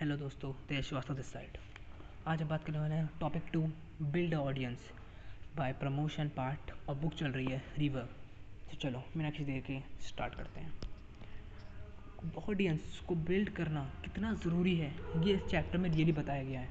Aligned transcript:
Hello 0.00 0.16
दोस्तों 0.16 0.50
तेज 0.68 0.84
Srivastava 0.84 1.14
this 1.14 1.26
side 1.26 1.56
आज 2.26 2.42
हम 2.42 2.48
बात 2.48 2.64
करने 2.64 2.78
वाले 2.78 2.94
हैं 2.94 3.08
topic 3.20 3.42
to 3.52 3.60
build 4.02 4.34
audience 4.34 4.78
by 5.56 5.72
promotion 5.72 6.28
part 6.36 6.70
और 6.88 6.94
बुक 6.94 7.14
चल 7.14 7.26
रही 7.26 7.46
है 7.46 7.62
रिवर 7.78 8.08
तो 8.70 8.76
चलो 8.76 8.98
बिना 9.16 9.30
किसी 9.30 9.44
देर 9.44 9.60
के 9.60 9.78
स्टार्ट 10.06 10.34
करते 10.34 10.60
हैं. 10.60 10.72
ऑडियंस 12.48 13.00
को 13.08 13.14
बिल्ड 13.30 13.50
करना 13.50 13.84
कितना 14.04 14.32
ज़रूरी 14.34 14.76
है, 14.76 14.92
ये 15.24 15.34
इस 15.34 15.50
चैप्टर 15.50 15.78
में 15.78 15.90
रियली 15.90 16.12
बताया 16.12 16.44
गया 16.44 16.60
है. 16.60 16.68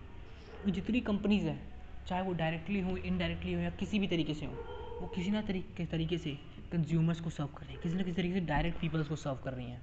कि 0.66 0.72
जितनी 0.72 1.02
कंपनीज़ 1.02 1.46
हैं, 1.46 1.60
चाहे 2.08 2.22
वो 2.22 2.34
डायरेक्टली 2.34 2.80
हो 2.80 2.98
इनडायरेक्टली 2.98 3.54
हो, 3.54 3.60
या 3.60 3.70
किसी 3.70 4.00
भी 4.00 4.08
तरीके 4.08 4.34
से 4.34 4.46
हो, 4.46 4.54
वो 5.02 5.08
किसी 5.08 5.32
ना 5.32 5.42
तरीके 5.42 5.86
तरीके 5.86 6.18
से 6.18 6.38
कंज्यूमर्स 6.72 7.20
को 7.20 7.30
सर्व 7.30 7.48
कर 7.48 7.66
रही 7.66 7.74
हैं। 7.74 7.82
किसी 7.82 7.96
ना 7.96 8.04
किसी 8.04 8.16
तरीके 8.16 8.34
से 8.34 8.46
डायरेक्ट 8.46 8.80
पीपल्स 8.80 9.08
को 9.08 9.16
सर्व 9.16 9.36
कर 9.36 9.54
रही 9.54 9.66
हैं। 9.66 9.82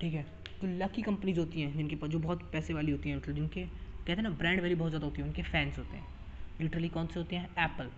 ठीक 0.00 0.14
है? 0.14 0.22
तो 0.60 0.66
लकी 0.78 1.02
कंपनीज़ 1.02 1.38
होती 1.38 1.60
हैं 1.60 1.76
जिनके 1.76 1.96
पास, 1.96 2.10
जो 2.10 2.18
बहुत 2.18 2.50
पैसे 2.52 2.74
वाली 2.74 2.92
होती 2.92 3.08
हैं 3.08 3.16
मतलब 3.16 3.34
जिनके, 3.34 3.62
कहते 3.62 4.12
हैं 4.12 4.22
ना 4.22 4.30
ब्रांड 4.30 4.60
वैल्यू 4.60 4.78
बहुत 4.78 4.90
ज़्यादा 4.90 5.06
होती 5.06 5.20
है, 5.22 5.26
उनके 5.26 5.42
फैंस 5.42 5.78
होते 5.78 5.96
हैं। 5.96 6.06
लिटरली 6.60 6.88
कौन 6.88 7.06
से 7.06 7.20
होते 7.20 7.36
हैं? 7.36 7.48
एप्पल 7.58 7.90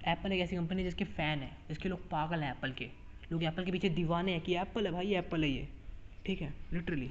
एप्पल 0.00 0.32
एक 0.32 0.40
ऐसी 0.40 0.56
कंपनी 0.56 0.82
है 0.82 0.84
जिसके 0.84 1.04
फ़ैन 1.06 1.38
है, 1.38 1.50
जिसके 1.68 1.88
लोग 1.88 2.08
पागल 2.10 2.42
हैं 2.42 2.50
एप्पल 2.50 2.72
के। 2.72 2.90
लोग 3.32 3.42
एप्पल 3.44 3.64
के 3.64 3.72
पीछे 3.72 3.88
दीवाने 3.90 4.32
हैं 4.32 4.40
कि 4.40 4.54
एप्पल 4.56 4.86
है 4.86 4.92
भाई 4.92 5.14
एप्पल 5.14 5.44
है 5.44 5.50
ये। 5.50 5.68
ठीक 6.24 6.42
है? 6.42 6.54
लिटरली 6.72 7.10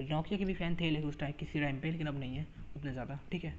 नोकिया 0.00 0.38
के 0.38 0.44
भी 0.44 0.54
फ़ैन 0.54 0.76
थे 0.76 0.90
लेकिन 0.90 1.08
उस 1.08 1.18
टाइम 1.18 1.32
किसी 1.32 1.60
टाइम 1.60 1.80
पे, 1.80 1.90
लेकिन 1.90 2.06
अब 2.06 2.18
नहीं 2.18 2.36
है, 2.36 2.46
उतने 2.76 2.92
ज़्यादा। 2.92 3.18
ठीक 3.32 3.44
है? 3.44 3.54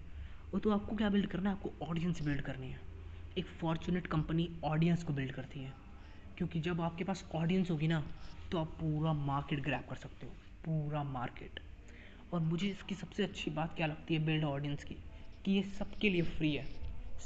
वो 0.53 0.59
तो 0.59 0.71
आपको 0.71 0.95
क्या 0.95 1.09
बिल्ड 1.09 1.27
करना 1.27 1.49
है? 1.49 1.55
आपको 1.55 1.85
ऑडियंस 1.85 2.21
बिल्ड 2.21 2.41
करनी 2.41 2.69
है। 2.71 2.79
एक 3.37 3.45
फॉर्चुनेट 3.59 4.07
कंपनी 4.07 4.49
ऑडियंस 4.63 5.03
को 5.03 5.13
बिल्ड 5.13 5.31
करती 5.31 5.59
है। 5.59 5.73
क्योंकि 6.39 6.59
जब 6.59 6.81
आपके 6.81 7.03
पास 7.03 7.23
ऑडियंस 7.35 7.69
होगी 7.71 7.87
ना 7.87 8.03
तो 8.51 8.57
आप 8.57 8.67
पूरा 8.79 9.13
मार्केट 9.13 9.59
ग्रैप 9.59 9.87
कर 9.89 9.95
सकते 9.95 10.25
हो, 10.25 10.31
पूरा 10.65 11.03
मार्केट 11.03 11.59
और 12.33 12.39
मुझे 12.39 12.67
इसकी 12.67 12.95
सबसे 12.95 13.23
अच्छी 13.23 13.51
बात 13.51 13.73
क्या 13.77 13.87
लगती 13.87 14.13
है 14.13 14.25
बिल्ड 14.25 14.43
ऑडियंस 14.43 14.83
की? 14.83 14.95
कि 15.45 15.51
ये 15.51 15.63
सबके 15.79 16.09
लिए 16.09 16.21
फ्री 16.21 16.53
है। 16.53 16.65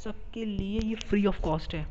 सबके 0.04 0.46
लिए 0.46 0.80
ये 0.80 0.96
फ्री 0.96 1.26
ऑफ़ 1.26 1.42
कॉस्ट 1.42 1.76
है। 1.76 1.86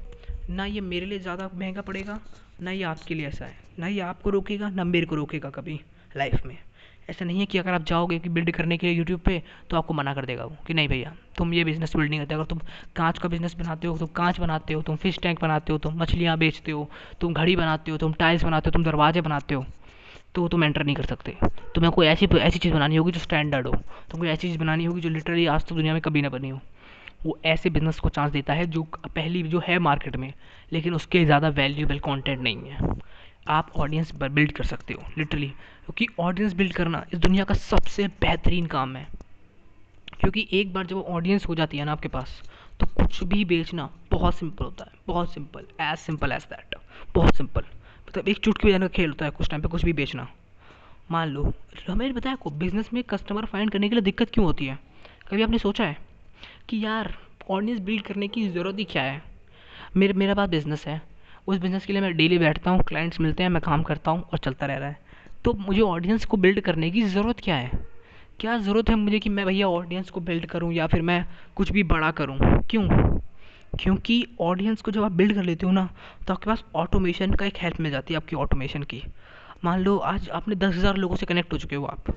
ना 0.50 0.64
ये 0.64 0.80
मेरे 0.80 1.06
लिए 1.06 1.18
ज़्यादा 1.18 1.50
महँगा 1.54 1.80
पड़ेगा, 1.80 2.20
ना 2.60 2.70
ये 2.70 2.82
आपके 2.82 3.14
लिए 3.14 3.26
ऐसा 3.26 3.46
है। 3.46 3.56
ना 3.78 3.86
ये 3.86 4.00
आपको 4.00 4.30
रोकेगा, 4.30 4.70
ना 4.70 4.84
मेरे 4.84 5.06
को 5.06 5.14
रोकेगा 5.14 5.50
कभी 5.50 5.80
लाइफ 6.16 6.44
में। 6.46 6.58
ऐसा 7.08 7.24
नहीं 7.24 7.40
है 7.40 7.46
कि 7.46 7.58
अगर 7.58 7.72
आप 7.72 7.84
जाओगे 7.84 8.18
कि 8.18 8.28
बिल्ड 8.28 8.50
करने 8.50 8.76
के 8.76 8.86
लिए 8.86 8.96
यूट्यूब 8.96 9.20
पे 9.20 9.42
तो 9.70 9.76
आपको 9.76 9.94
मना 9.94 10.14
कर 10.14 10.26
देगा 10.26 10.44
वो, 10.44 10.56
कि 10.66 10.74
नहीं 10.74 10.88
भैया, 10.88 11.12
तुम 11.38 11.54
ये 11.54 11.64
बिज़नेस 11.64 11.96
बिल्ड 11.96 12.10
नहीं 12.10 12.20
करते। 12.20 12.34
अगर 12.34 12.44
तुम 12.44 12.58
कांच 12.96 13.18
का 13.18 13.28
बिज़नेस 13.28 13.54
बनाते 13.56 13.86
हो, 13.86 13.96
तुम 13.98 14.08
कांच 14.16 14.40
बनाते 14.40 14.74
हो, 14.74 14.82
तुम 14.82 14.96
फ़िश 14.96 15.18
टैंक 15.22 15.40
बनाते 15.42 15.72
हो, 15.72 15.78
तुम 15.78 16.00
मछलियाँ 16.02 16.36
बेचते 16.38 16.72
हो, 16.72 16.88
तुम 17.20 17.34
घड़ी 17.34 17.56
बनाते 17.56 17.90
हो, 17.90 17.96
तुम 17.98 18.12
टाइल्स 18.12 18.44
बनाते 18.44 18.70
हो, 18.70 18.72
तुम 18.72 18.84
दरवाजे 18.84 19.20
बनाते 19.20 19.54
हो 19.54 19.64
तो 20.34 20.46
तुम 20.48 20.64
एंटर 20.64 20.84
नहीं 20.84 20.94
कर 20.96 21.04
सकते। 21.04 21.36
तुम्हें 21.74 21.90
कोई 21.92 22.06
ऐसी 22.06 22.26
ऐसी 22.26 22.58
चीज़ 22.58 22.74
बनानी 22.74 22.96
होगी 22.96 23.12
जो 23.12 23.20
स्टैंडर्ड 23.20 23.66
हो। 23.66 23.72
तुमको 24.10 24.26
ऐसी 24.26 24.48
चीज़ 24.48 24.58
बनानी 24.58 24.84
होगी 24.84 25.00
जो 25.00 25.08
लिटरली 25.08 25.46
आज 25.46 25.64
तक 25.64 25.72
दुनिया 25.72 25.92
में 25.92 26.00
कभी 26.02 26.22
ना 26.22 26.28
बनी 26.28 26.48
हो। 26.48 26.60
वो 27.24 27.38
ऐसे 27.44 27.70
बिज़नेस 27.70 27.98
को 28.00 28.08
चांस 28.08 28.32
देता 28.32 28.52
है 28.52 28.66
जो 28.66 28.82
पहली 29.06 29.42
जो 29.44 29.62
है 29.66 29.78
मार्केट 29.78 30.16
में, 30.16 30.32
लेकिन 30.72 30.94
उसके 30.94 31.24
ज़्यादा 31.24 31.48
वैल्यूबल 31.50 31.98
कंटेंट 31.98 32.40
नहीं 32.40 32.70
है। 32.70 32.94
आप 33.48 33.70
ऑडियंस 33.76 34.14
बिल्ड 34.14 34.52
कर 34.52 34.64
सकते 34.64 34.94
हो 34.94 35.04
लिटरली 35.18 35.52
क्योंकि 35.84 36.06
ऑडियंस 36.20 36.52
बिल्ड 36.52 36.72
करना 36.72 37.04
इस 37.12 37.18
दुनिया 37.18 37.44
का 37.44 37.54
सबसे 37.54 38.06
बेहतरीन 38.20 38.66
काम 38.66 38.96
है। 38.96 39.06
क्योंकि 40.20 40.46
एक 40.52 40.72
बार 40.72 40.86
जब 40.86 40.96
ऑडियंस 40.98 41.46
हो 41.48 41.54
जाती 41.54 41.78
है 41.78 41.84
ना 41.84 41.92
आपके 41.92 42.08
पास 42.08 42.42
तो 42.80 42.86
कुछ 42.88 43.22
भी 43.24 43.44
बेचना 43.44 43.88
बहुत 44.10 44.34
सिंपल 44.34 44.64
होता 44.64 44.84
है, 44.84 44.92
बहुत 45.06 45.32
simple 45.32 45.66
as 45.80 45.98
simple 45.98 46.32
as 46.32 46.42
that 46.44 46.74
बहुत 47.14 47.36
सिंपल 47.36 47.64
मतलब 48.08 48.28
एक 48.28 48.38
चुटकी 48.38 48.68
बजाने 48.68 48.88
का 48.88 48.92
खेल 48.92 49.08
होता 49.08 49.24
है 49.24 49.30
कुछ 49.30 49.48
टाइम 49.50 49.62
पे 49.62 49.68
कुछ 49.68 49.84
भी 49.84 49.92
बेचना। 49.92 50.28
मान 51.10 51.28
लो 51.28 51.52
हमें 51.88 52.12
बताया 52.14 52.36
को 52.36 52.50
बिज़नेस 52.52 52.92
में 52.92 53.02
कस्टमर 53.04 53.44
फाइंड 53.44 53.70
करने 53.70 53.88
के 53.88 53.94
लिए 53.94 54.02
दिक्कत 54.02 54.30
क्यों 54.30 54.46
होती 54.46 54.66
है? 54.66 54.78
कभी 55.30 55.42
आपने 55.42 55.58
सोचा 55.58 55.84
है 55.84 55.96
कि 56.68 56.84
यार 56.84 57.14
ऑडियंस 57.50 57.80
बिल्ड 57.80 58.02
करने 58.02 58.28
की 58.28 58.48
ज़रूरत 58.48 58.78
ही 58.78 58.84
क्या 58.84 59.02
है? 59.02 59.22
मेरे, 59.96 60.12
मेरा 60.12 60.34
पास 60.34 60.48
बिज़नेस 60.48 60.86
है, 60.86 61.00
उस 61.46 61.58
बिज़नेस 61.58 61.86
के 61.86 61.92
लिए 61.92 62.02
मैं 62.02 62.16
डेली 62.16 62.38
बैठता 62.38 62.70
हूँ 62.70 62.82
क्लाइंट्स 62.82 63.20
मिलते 63.20 63.42
हैं, 63.42 63.50
मैं 63.50 63.62
काम 63.62 63.82
करता 63.82 64.10
हूँ 64.10 64.22
और 64.22 64.38
चलता 64.38 64.66
रह 64.66 64.76
रहा 64.76 64.88
है। 64.88 65.00
तो 65.44 65.52
मुझे 65.52 65.80
ऑडियंस 65.80 66.24
को 66.24 66.36
बिल्ड 66.36 66.60
करने 66.60 66.90
की 66.90 67.02
ज़रूरत 67.02 67.40
क्या 67.40 67.54
है? 67.56 67.70
क्या 68.40 68.56
ज़रूरत 68.58 68.88
है 68.88 68.94
मुझे 68.96 69.18
कि 69.18 69.30
मैं 69.30 69.46
भैया 69.46 69.68
ऑडियंस 69.68 70.10
को 70.10 70.20
बिल्ड 70.20 70.46
करूँ 70.46 70.72
या 70.72 70.86
फिर 70.86 71.02
मैं 71.02 71.24
कुछ 71.56 71.72
भी 71.72 71.82
बड़ा 71.82 72.10
करूँ? 72.10 72.38
क्यों? 72.70 72.86
क्योंकि 73.72 74.26
ऑडियंस 74.40 74.82
को 74.82 74.90
जब 74.90 75.04
आप 75.04 75.12
बिल्ड 75.12 75.34
कर 75.34 75.42
लेते 75.42 75.66
हो 75.66 75.72
ना 75.72 75.88
तो 76.28 76.34
आपके 76.34 76.50
पास 76.50 76.64
ऑटोमेशन 76.76 77.34
का 77.34 77.46
एक 77.46 77.58
हेल्प 77.58 77.80
मिल 77.80 77.90
जाती 77.92 78.14
है 78.14 78.16
आपकी 78.16 78.36
ऑटोमेशन 78.36 78.82
की। 78.82 79.02
मान 79.64 79.80
लो 79.80 79.96
आज 79.96 80.28
आपने 80.30 80.54
दस 80.54 80.74
हज़ार 80.76 80.96
लोगों 80.96 81.16
से 81.16 81.26
कनेक्ट 81.26 81.52
हो 81.52 81.58
चुके 81.58 81.76
हो 81.76 81.84
आप। 81.84 82.10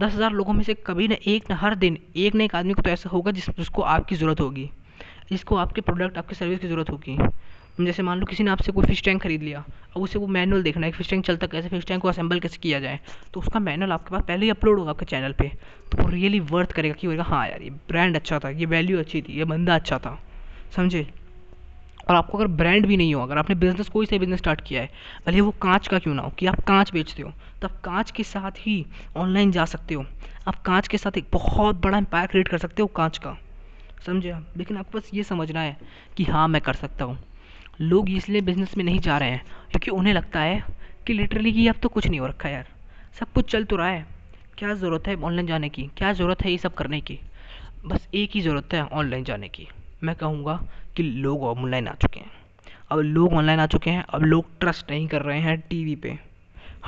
दस 0.00 0.14
हज़ार 0.14 0.32
लोगों 0.32 0.52
में 0.52 0.62
से 0.64 0.74
कभी 0.86 1.08
ना 1.08 1.16
एक 1.26 1.50
ना 1.50 1.56
हर 1.56 1.74
दिन 1.74 1.98
एक 2.16 2.34
ना 2.34 2.44
एक 2.44 2.54
आदमी 2.54 2.72
को 2.72 2.82
तो 2.82 2.90
ऐसा 2.90 3.10
होगा 3.10 3.32
जिस, 3.32 3.50
जिसको 3.50 3.82
आपकी 3.82 4.16
ज़रूरत 4.16 4.40
होगी। 4.40 4.70
जिसको 5.30 5.56
आपके 5.56 5.80
प्रोडक्ट 5.80 6.18
आपकी 6.18 6.34
सर्विस 6.34 6.58
की 6.58 6.68
ज़रूरत 6.68 6.90
होगी। 6.90 7.16
जैसे 7.78 8.02
मान 8.02 8.18
लो 8.18 8.26
किसी 8.26 8.44
ने 8.44 8.50
आपसे 8.50 8.72
कोई 8.72 8.84
फ़िश 8.84 9.02
टैंक 9.02 9.20
खरीद 9.22 9.42
लिया, 9.42 9.64
अब 9.96 10.02
उसे 10.02 10.18
वो 10.18 10.26
मैनुअल 10.26 10.62
देखना 10.62 10.86
है 10.86 10.92
फ़िश 10.92 11.10
टैंक 11.10 11.24
चलता 11.26 11.46
कैसे 11.46 11.68
फ़िश 11.68 11.84
टैंक 11.84 12.02
को 12.02 12.08
असेंबल 12.08 12.40
कैसे 12.40 12.58
किया 12.62 12.80
जाए 12.80 12.98
तो 13.34 13.40
उसका 13.40 13.60
मैनुअल 13.60 13.92
आपके 13.92 14.14
पास 14.14 14.22
पहले 14.28 14.44
ही 14.44 14.50
अपलोड 14.50 14.78
होगा 14.78 14.90
आपके 14.90 15.04
चैनल 15.04 15.32
पे। 15.32 15.48
तो 15.92 16.02
वो 16.02 16.08
रियली 16.08 16.40
वर्थ 16.40 16.72
करेगा 16.72 16.94
कि 16.94 17.06
होगा 17.06 17.22
हाँ 17.22 17.46
यार, 17.48 17.62
ये 17.62 17.70
ब्रांड 17.70 18.16
अच्छा 18.16 18.38
था, 18.38 18.50
ये 18.50 18.66
वैल्यू 18.66 18.98
अच्छी 18.98 19.22
थी, 19.22 19.38
ये 19.38 19.44
बंदा 19.44 19.74
अच्छा 19.74 19.98
था। 19.98 20.18
समझे? 20.76 21.06
और 22.08 22.16
आपको 22.16 22.38
अगर 22.38 22.46
ब्रांड 22.46 22.86
भी 22.86 22.96
नहीं 22.96 23.14
हो, 23.14 23.22
अगर 23.22 23.38
आपने 23.38 23.54
बिज़नेस 23.56 23.88
कोई 23.88 24.06
सा 24.06 24.18
बिज़नेस 24.18 24.38
स्टार्ट 24.38 24.60
किया 24.60 24.82
है, 24.82 24.90
भले 25.26 25.40
वो 25.40 25.50
कांच 25.62 25.88
का 25.88 25.98
क्यों 25.98 26.14
ना 26.14 26.22
हो, 26.22 26.30
कि 26.30 26.46
आप 26.46 26.60
कांच 26.60 26.92
बेचते 26.92 27.22
हो 27.22 27.32
तब 27.62 27.80
कांच 27.84 28.10
के 28.10 28.22
साथ 28.24 28.58
ही 28.58 28.84
ऑनलाइन 29.16 29.50
जा 29.50 29.64
सकते 29.64 29.94
हो। 29.94 30.04
आप 30.48 30.62
कांच 30.62 30.88
के 30.88 30.98
साथ 30.98 31.18
एक 31.18 31.26
बहुत 31.32 31.80
बड़ा 31.80 31.98
एम्पायर 31.98 32.26
क्रिएट 32.26 32.48
कर 32.48 32.58
सकते 32.58 32.82
हो 32.82 32.88
कांच 32.88 33.18
का। 33.18 33.36
समझे 34.06 34.30
आप? 34.30 34.46
लेकिन 34.56 34.76
आपको 34.76 34.98
बस 34.98 35.10
ये 35.14 35.22
समझना 35.22 35.60
है 35.60 35.76
कि 36.16 36.24
हाँ 36.24 36.46
मैं 36.48 36.60
कर 36.62 36.74
सकता 36.74 37.04
हूँ। 37.04 37.18
लोग 37.80 38.10
इसलिए 38.10 38.40
बिज़नेस 38.40 38.76
में 38.76 38.84
नहीं 38.84 38.98
जा 39.00 39.18
रहे 39.18 39.30
हैं, 39.30 39.42
क्योंकि 39.70 39.90
उन्हें 39.90 40.14
लगता 40.14 40.40
है 40.40 40.62
कि 41.06 41.12
लिटरली 41.12 41.52
कि 41.52 41.66
अब 41.68 41.76
तो 41.82 41.88
कुछ 41.88 42.06
नहीं 42.06 42.20
हो 42.20 42.26
रखा 42.26 42.48
यार। 42.48 42.66
सब 43.20 43.32
कुछ 43.32 43.50
चल 43.52 43.64
तो 43.64 43.76
रहा 43.76 43.88
है। 43.88 44.06
क्या 44.58 44.74
ज़रूरत 44.74 45.08
है 45.08 45.14
ऑनलाइन 45.16 45.46
जाने 45.46 45.68
की? 45.68 45.82
क्या 45.96 46.12
ज़रूरत 46.12 46.42
है 46.42 46.50
ये 46.50 46.58
सब 46.58 46.74
करने 46.74 47.00
की? 47.00 47.18
बस 47.86 48.08
एक 48.14 48.30
ही 48.34 48.40
ज़रूरत 48.40 48.74
है 48.74 48.82
ऑनलाइन 48.82 49.24
जाने 49.24 49.48
की। 49.48 49.68
मैं 50.02 50.14
कहूँगा 50.14 50.60
कि 50.96 51.02
लोग 51.02 51.42
ऑनलाइन 51.42 51.88
आ 51.88 51.94
चुके 51.94 52.20
हैं। 52.20 52.30
अब 52.90 52.98
लोग 52.98 53.32
ऑनलाइन 53.32 53.60
आ 53.60 53.66
चुके 53.66 53.90
हैं, 53.90 54.04
अब 54.08 54.22
लोग 54.22 54.46
ट्रस्ट 54.60 54.90
नहीं 54.90 55.06
कर 55.08 55.22
रहे 55.22 55.38
हैं 55.40 55.58
टीवी 55.60 55.94
पे। 55.96 56.18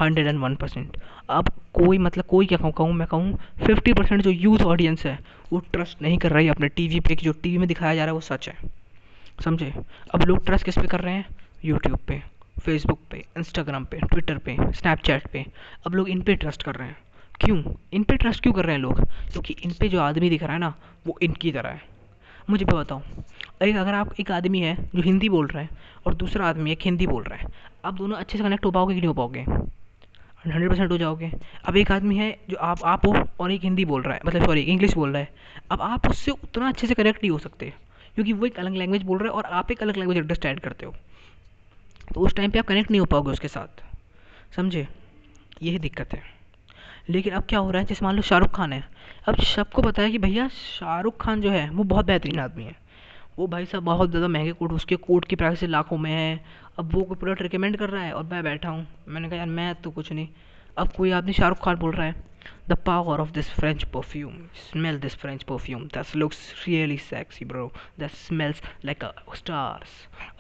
हंड्रेड 0.00 0.26
एंड 0.26 0.38
वन 0.38 0.54
परसेंट 0.56 0.97
अब 1.31 1.48
कोई 1.75 1.98
मतलब 1.98 2.25
कोई 2.25 2.47
क्या 2.47 2.58
कहूँ 2.70 2.92
मैं 2.92 3.06
कहूँ 3.06 3.38
फिफ्टी 3.66 3.92
परसेंट 3.92 4.22
जो 4.22 4.31
यूथ 4.31 4.58
ऑडियंस 4.58 5.04
है, 5.06 5.19
वो 5.52 5.58
ट्रस्ट 5.72 6.02
नहीं 6.02 6.19
कर 6.19 6.32
रही 6.32 6.47
है 6.47 6.52
अपने 6.52 6.69
टीवी 6.69 7.00
पे, 7.00 7.14
कि 7.14 7.25
जो 7.25 7.32
टी 7.32 7.50
वी 7.50 7.58
में 7.58 7.69
दिखाया 7.69 7.94
जा 7.94 8.04
रहा 8.04 8.10
है 8.10 8.14
वो 8.14 8.20
सच 8.20 8.48
है। 8.48 8.81
समझे? 9.41 9.75
अब 10.15 10.22
लोग 10.22 10.44
ट्रस्ट 10.47 10.65
किस 10.65 10.78
पे 10.78 10.87
कर 10.87 11.00
रहे 11.00 11.15
हैं? 11.15 11.26
यूट्यूब 11.65 11.98
पे 11.98 12.22
फेसबुक 12.62 13.00
पे 13.10 13.25
इंस्टाग्राम 13.38 13.84
पे 13.84 13.97
ट्विटर 13.97 14.38
पे 14.38 14.56
स्नैपचैट 14.60 15.26
पे। 15.26 15.47
अब 15.87 15.94
लोग 15.94 16.09
इन 16.09 16.22
पे 16.22 16.34
ट्रस्ट 16.34 16.62
कर 16.62 16.75
रहे 16.75 16.88
हैं। 16.88 16.97
क्यों? 17.41 17.62
इन 17.93 18.03
पे 18.03 18.16
ट्रस्ट 18.16 18.43
क्यों 18.43 18.53
कर 18.53 18.65
रहे 18.65 18.75
हैं 18.75 18.82
लोग? 18.82 19.00
क्योंकि 19.04 19.56
इन 19.65 19.72
पे 19.81 19.88
जो 19.88 20.00
आदमी 20.00 20.31
दिख 20.31 20.43
रहा 20.43 20.53
है 20.53 20.59
ना, 20.59 20.75
वो 21.06 21.19
इनकी 21.22 21.53
तरह 21.53 21.70
है। 21.70 21.82
मुझे 22.50 22.65
भी 22.65 22.76
बताओ, 22.76 23.03
एक 23.62 23.76
अगर 23.76 23.94
आप 23.94 24.20
एक 24.20 24.31
आदमी 24.31 24.60
है 24.60 24.91
जो 24.94 25.03
हिंदी 25.03 25.28
बोल 25.28 25.47
रहा 25.47 25.62
है 25.62 25.69
और 26.06 26.14
दूसरा 26.14 26.47
आदमी 26.47 26.72
एक 26.72 26.78
हिंदी 26.82 27.06
बोल 27.06 27.22
रहा 27.22 27.38
है, 27.38 27.47
आप 27.84 27.94
दोनों 27.94 28.16
अच्छे 28.16 28.38
से 28.38 28.44
कनेक्ट 28.44 28.64
हो 28.64 28.70
पाओगे 28.70 28.94
कि 28.94 29.00
नहीं 29.00 29.09
हो 29.09 29.14
पाओगे? 29.14 29.41
हंड्रेड 30.47 30.70
परसेंट 30.70 30.91
हो 30.91 30.99
जाओगे। 30.99 31.32
अब 31.64 31.76
एक 31.76 31.93
आदमी 31.93 32.16
है 32.16 32.38
जो 32.50 32.56
आप 32.56 32.84
आप 32.84 33.06
हो 33.06 33.28
और 33.41 33.53
एक 33.53 33.60
हिंदी 33.60 33.84
बोल 33.84 34.03
रहा 34.03 34.14
है 34.14 34.20
मतलब 34.26 34.47
सॉरी 34.47 34.60
इंग्लिश 34.60 34.94
बोल 34.94 35.10
रहा 35.10 35.20
है। 35.20 35.28
अब 35.70 35.82
आप 35.82 36.09
उससे 36.09 36.31
उतना 36.31 36.69
अच्छे 36.69 36.87
से 36.87 36.94
कनेक्ट 36.94 37.25
नहीं 37.25 37.31
हो 37.31 37.38
सकते। 37.38 37.75
क्योंकि 38.14 38.32
वो 38.32 38.46
एक 38.46 38.58
अलग 38.58 38.74
लैंग्वेज 38.74 39.02
बोल 39.02 39.18
रहा 39.18 39.28
है 39.28 39.34
और 39.34 39.44
आप 39.44 39.70
एक 39.70 39.82
अलग 39.82 39.96
लैंग्वेज 39.96 40.18
अंडरस्टैंड 40.18 40.60
करते 40.60 40.86
हो। 40.86 40.94
तो 42.14 42.20
उस 42.20 42.34
टाइम 42.34 42.50
पे 42.50 42.58
आप 42.58 42.66
कनेक्ट 42.66 42.90
नहीं 42.90 43.00
हो 43.00 43.06
पाओगे 43.06 43.30
उसके 43.30 43.48
साथ। 43.48 43.82
समझे? 44.56 44.88
यही 45.62 45.78
दिक्कत 45.78 46.12
है। 46.12 46.22
लेकिन 47.10 47.32
अब 47.32 47.42
क्या 47.42 47.58
हो 47.58 47.70
रहा 47.70 47.81
है, 47.82 47.87
जैसे 47.87 48.04
मान 48.04 48.16
लो 48.16 48.22
शाहरुख 48.22 48.50
खान 48.50 48.72
है। 48.72 48.84
अब 49.28 49.37
सबको 49.37 49.82
पता 49.82 50.02
है 50.02 50.10
कि 50.10 50.19
भैया 50.19 50.48
शाहरुख 50.48 51.20
खान 51.20 51.40
जो 51.40 51.50
है, 51.50 51.70
वो 51.70 51.84
बहुत 51.84 52.06
बेहतरीन 52.06 52.38
आदमी 52.38 52.64
है। 52.64 52.76
वो 53.38 53.46
भाई 53.46 53.66
साहब 53.66 53.84
बहुत 53.84 54.10
ज़्यादा 54.10 54.28
महँगे 54.28 54.52
कोट, 54.52 54.72
उसके 54.72 54.96
कोट 54.96 55.25
की 55.25 55.37
प्राइस 55.37 55.62
लाखों 55.62 55.98
में 55.98 56.10
है। 56.10 56.44
अब 56.78 56.94
वो 56.94 57.02
कोई 57.02 57.16
प्रोडक्ट 57.16 57.42
रिकमेंड 57.42 57.76
कर 57.76 57.90
रहा 57.90 58.02
है 58.02 58.12
और 58.12 58.25
मैं 58.25 58.42
बैठा 58.42 58.69
हूँ। 58.69 58.87
मैंने 59.08 59.28
कहा, 59.28 59.38
यार, 59.38 59.46
मैं 59.46 59.75
तो 59.75 59.90
कुछ 59.90 60.12
नहीं। 60.12 60.28
अब 60.78 60.92
कोई 60.92 61.10
आदमी 61.10 61.32
शाहरुख 61.32 61.64
खान 61.64 61.76
बोल 61.76 61.92
रहा 61.92 62.06
है 62.06 62.14
the 62.69 62.76
power 62.76 63.17
of 63.17 63.32
this 63.32 63.49
French 63.50 63.91
perfume. 63.91 64.50
Smell 64.70 64.99
this 64.99 65.14
French 65.14 65.44
perfume. 65.44 65.88
That 65.93 66.14
looks 66.14 66.67
really 66.67 66.97
sexy, 66.99 67.44
bro. 67.44 67.73
That 67.99 68.12
smells 68.12 68.61
like 68.82 69.03
a 69.03 69.12
stars. 69.35 69.88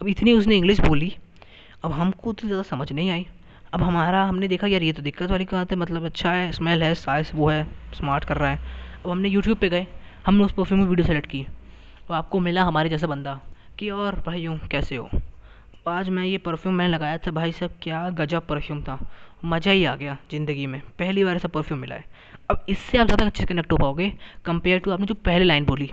अब 0.00 0.08
इतनी 0.08 0.32
उसने 0.32 0.56
इंग्लिश 0.56 0.80
बोली 0.80 1.12
अब 1.84 1.92
हमको 1.92 2.32
तो 2.32 2.46
ज़्यादा 2.46 2.62
समझ 2.62 2.92
नहीं 2.92 3.10
आई 3.10 3.26
अब 3.74 3.82
हमारा 3.82 4.24
हमने 4.24 4.48
देखा 4.48 4.66
यार 4.66 4.82
ये 4.82 4.92
तो 4.92 5.02
दिक्कत 5.02 5.30
वाली 5.30 5.44
बात 5.52 5.70
है 5.70 5.78
मतलब 5.78 6.04
अच्छा 6.04 6.32
है 6.32 6.50
स्मेल 6.52 6.82
है 6.82 6.94
साइज़ 6.94 7.32
वो 7.34 7.48
है 7.50 7.64
स्मार्ट 7.96 8.24
कर 8.24 8.36
रहा 8.36 8.50
है 8.50 8.60
अब 9.04 9.10
हमने 9.10 9.28
यूट्यूब 9.28 9.58
पे 9.58 9.68
गए 9.68 9.86
हमने 10.26 10.44
उस 10.44 10.52
परफ्यूम 10.52 10.80
में 10.80 10.86
वीडियो 10.88 11.06
सेलेक्ट 11.06 11.30
की 11.30 11.46
और 12.10 12.16
आपको 12.16 12.40
मिला 12.40 12.64
हमारे 12.64 12.88
जैसा 12.88 13.06
बंदा 13.06 13.40
कि 13.78 13.90
और 13.90 14.22
भाई 14.26 14.40
यूँ 14.40 14.58
कैसे 14.70 14.96
हो 14.96 15.10
आज 15.88 16.08
मैं 16.08 16.24
ये 16.24 16.38
परफ्यूम 16.38 16.74
मैंने 16.74 16.92
लगाया 16.92 17.18
था 17.18 17.30
भाई 17.30 17.52
साहब 17.52 17.78
क्या 17.82 18.08
गजब 18.18 18.46
परफ्यूम 18.46 18.82
था 18.82 18.98
मज़ा 19.44 19.70
ही 19.70 19.84
आ 19.84 19.94
गया 19.96 20.16
ज़िंदगी 20.30 20.66
में। 20.66 20.80
पहली 20.98 21.24
बार 21.24 21.36
ऐसा 21.36 21.48
परफ्यूम 21.48 21.80
मिला 21.80 21.94
है। 21.94 22.04
अब 22.50 22.64
इससे 22.68 22.98
आप 22.98 23.06
ज़्यादा 23.06 23.26
अच्छे 23.26 23.40
से 23.40 23.46
कनेक्ट 23.46 23.72
हो 23.72 23.76
पाओगे 23.78 24.12
कंपेयर 24.44 24.78
टू 24.78 24.90
आपने 24.90 25.06
जो 25.06 25.14
पहले 25.16 25.44
लाइन 25.44 25.64
बोली, 25.64 25.88